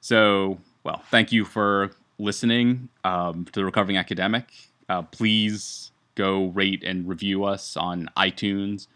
So, 0.00 0.58
well, 0.82 1.02
thank 1.10 1.30
you 1.30 1.44
for 1.44 1.92
listening 2.18 2.88
um, 3.04 3.44
to 3.46 3.52
the 3.52 3.64
Recovering 3.64 3.96
Academic. 3.96 4.52
Uh, 4.88 5.02
please 5.02 5.92
go 6.14 6.46
rate 6.48 6.82
and 6.84 7.08
review 7.08 7.44
us 7.44 7.76
on 7.76 8.08
iTunes 8.16 8.86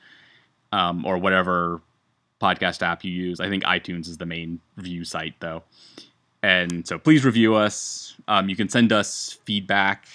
um, 0.72 1.04
or 1.04 1.18
whatever 1.18 1.80
podcast 2.40 2.82
app 2.82 3.04
you 3.04 3.10
use. 3.10 3.40
I 3.40 3.48
think 3.48 3.64
iTunes 3.64 4.08
is 4.08 4.18
the 4.18 4.26
main 4.26 4.60
review 4.76 5.04
site, 5.04 5.34
though. 5.40 5.62
And 6.42 6.86
so 6.86 6.98
please 6.98 7.24
review 7.24 7.54
us. 7.54 8.14
Um, 8.28 8.48
you 8.48 8.56
can 8.56 8.68
send 8.68 8.92
us 8.92 9.38
feedback 9.44 10.06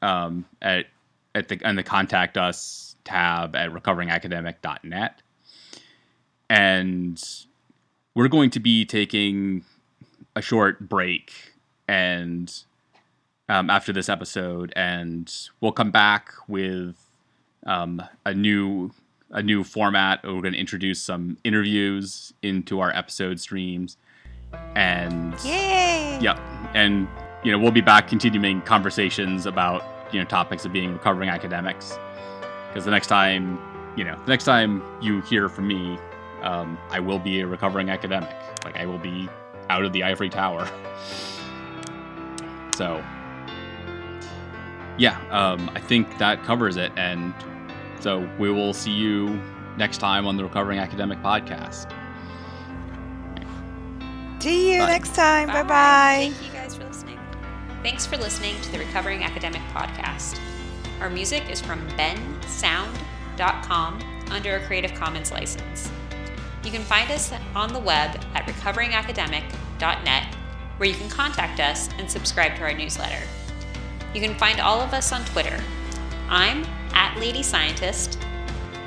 um, 0.00 0.44
at 0.60 0.86
at 1.34 1.48
the 1.48 1.58
and 1.64 1.76
the 1.76 1.82
contact 1.82 2.36
us 2.36 2.96
tab 3.04 3.56
at 3.56 3.70
recoveringacademic.net. 3.70 5.22
And 6.48 7.22
we're 8.14 8.28
going 8.28 8.50
to 8.50 8.60
be 8.60 8.84
taking 8.84 9.64
a 10.36 10.42
short 10.42 10.88
break 10.88 11.32
and 11.88 12.52
um, 13.48 13.70
after 13.70 13.92
this 13.92 14.08
episode, 14.08 14.72
and 14.76 15.32
we'll 15.60 15.72
come 15.72 15.90
back 15.90 16.32
with 16.48 16.96
um, 17.66 18.02
a 18.24 18.34
new 18.34 18.92
a 19.30 19.42
new 19.42 19.64
format. 19.64 20.22
We're 20.22 20.40
going 20.42 20.52
to 20.52 20.58
introduce 20.58 21.00
some 21.00 21.38
interviews 21.42 22.34
into 22.42 22.80
our 22.80 22.90
episode 22.94 23.40
streams, 23.40 23.96
and 24.74 25.34
Yay! 25.44 26.18
Yep. 26.20 26.38
And 26.74 27.08
you 27.42 27.50
know, 27.50 27.58
we'll 27.58 27.72
be 27.72 27.80
back 27.80 28.08
continuing 28.08 28.60
conversations 28.62 29.46
about, 29.46 29.84
you 30.12 30.20
know, 30.20 30.24
topics 30.24 30.64
of 30.64 30.72
being 30.72 30.92
recovering 30.92 31.28
academics. 31.28 31.98
Because 32.68 32.84
the 32.84 32.90
next 32.90 33.08
time, 33.08 33.58
you 33.96 34.04
know, 34.04 34.16
the 34.24 34.30
next 34.30 34.44
time 34.44 34.82
you 35.00 35.20
hear 35.22 35.48
from 35.48 35.66
me, 35.66 35.98
um, 36.42 36.78
I 36.90 37.00
will 37.00 37.18
be 37.18 37.40
a 37.40 37.46
recovering 37.46 37.90
academic. 37.90 38.34
Like 38.64 38.76
I 38.76 38.86
will 38.86 38.98
be 38.98 39.28
out 39.68 39.84
of 39.84 39.92
the 39.92 40.02
ivory 40.04 40.28
tower. 40.28 40.68
so 42.76 43.02
yeah, 44.98 45.20
um, 45.30 45.70
I 45.74 45.80
think 45.80 46.18
that 46.18 46.42
covers 46.44 46.76
it. 46.76 46.92
And 46.96 47.34
so 48.00 48.28
we 48.38 48.50
will 48.50 48.72
see 48.72 48.92
you 48.92 49.40
next 49.76 49.98
time 49.98 50.26
on 50.26 50.36
the 50.36 50.44
Recovering 50.44 50.78
Academic 50.78 51.18
Podcast. 51.20 51.92
See 54.42 54.74
you 54.74 54.80
Bye. 54.80 54.86
next 54.86 55.14
time. 55.14 55.48
Bye 55.48 55.62
bye. 55.62 56.32
Thank 56.32 56.44
you 56.44 56.52
guys 56.52 56.74
for 56.74 56.84
listening. 56.84 57.18
Thanks 57.82 58.06
for 58.06 58.16
listening 58.16 58.60
to 58.62 58.72
the 58.72 58.78
Recovering 58.78 59.22
Academic 59.22 59.62
Podcast. 59.72 60.38
Our 61.00 61.10
music 61.10 61.48
is 61.48 61.60
from 61.60 61.86
bensound.com 61.90 64.00
under 64.30 64.56
a 64.56 64.66
Creative 64.66 64.94
Commons 64.94 65.30
license. 65.30 65.90
You 66.64 66.70
can 66.70 66.82
find 66.82 67.10
us 67.10 67.32
on 67.54 67.72
the 67.72 67.80
web 67.80 68.20
at 68.34 68.46
recoveringacademic.net, 68.46 70.34
where 70.76 70.88
you 70.88 70.94
can 70.94 71.08
contact 71.08 71.60
us 71.60 71.88
and 71.98 72.10
subscribe 72.10 72.56
to 72.56 72.62
our 72.62 72.72
newsletter. 72.72 73.22
You 74.14 74.20
can 74.20 74.34
find 74.34 74.60
all 74.60 74.80
of 74.80 74.92
us 74.92 75.12
on 75.12 75.24
Twitter. 75.24 75.58
I'm 76.28 76.64
at 76.92 77.18
Lady 77.18 77.42
Scientist, 77.42 78.18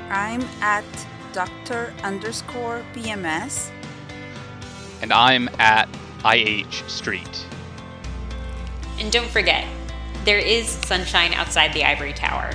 I'm 0.08 0.42
at 0.60 0.84
Dr. 1.32 1.92
underscore 2.02 2.84
PMS. 2.94 3.70
And 5.02 5.12
I'm 5.12 5.48
at 5.58 5.88
IH 6.24 6.84
Street. 6.86 7.46
and 8.98 9.12
don't 9.12 9.28
forget, 9.28 9.66
there 10.24 10.38
is 10.38 10.68
sunshine 10.68 11.34
outside 11.34 11.72
the 11.72 11.84
ivory 11.84 12.12
tower. 12.12 12.50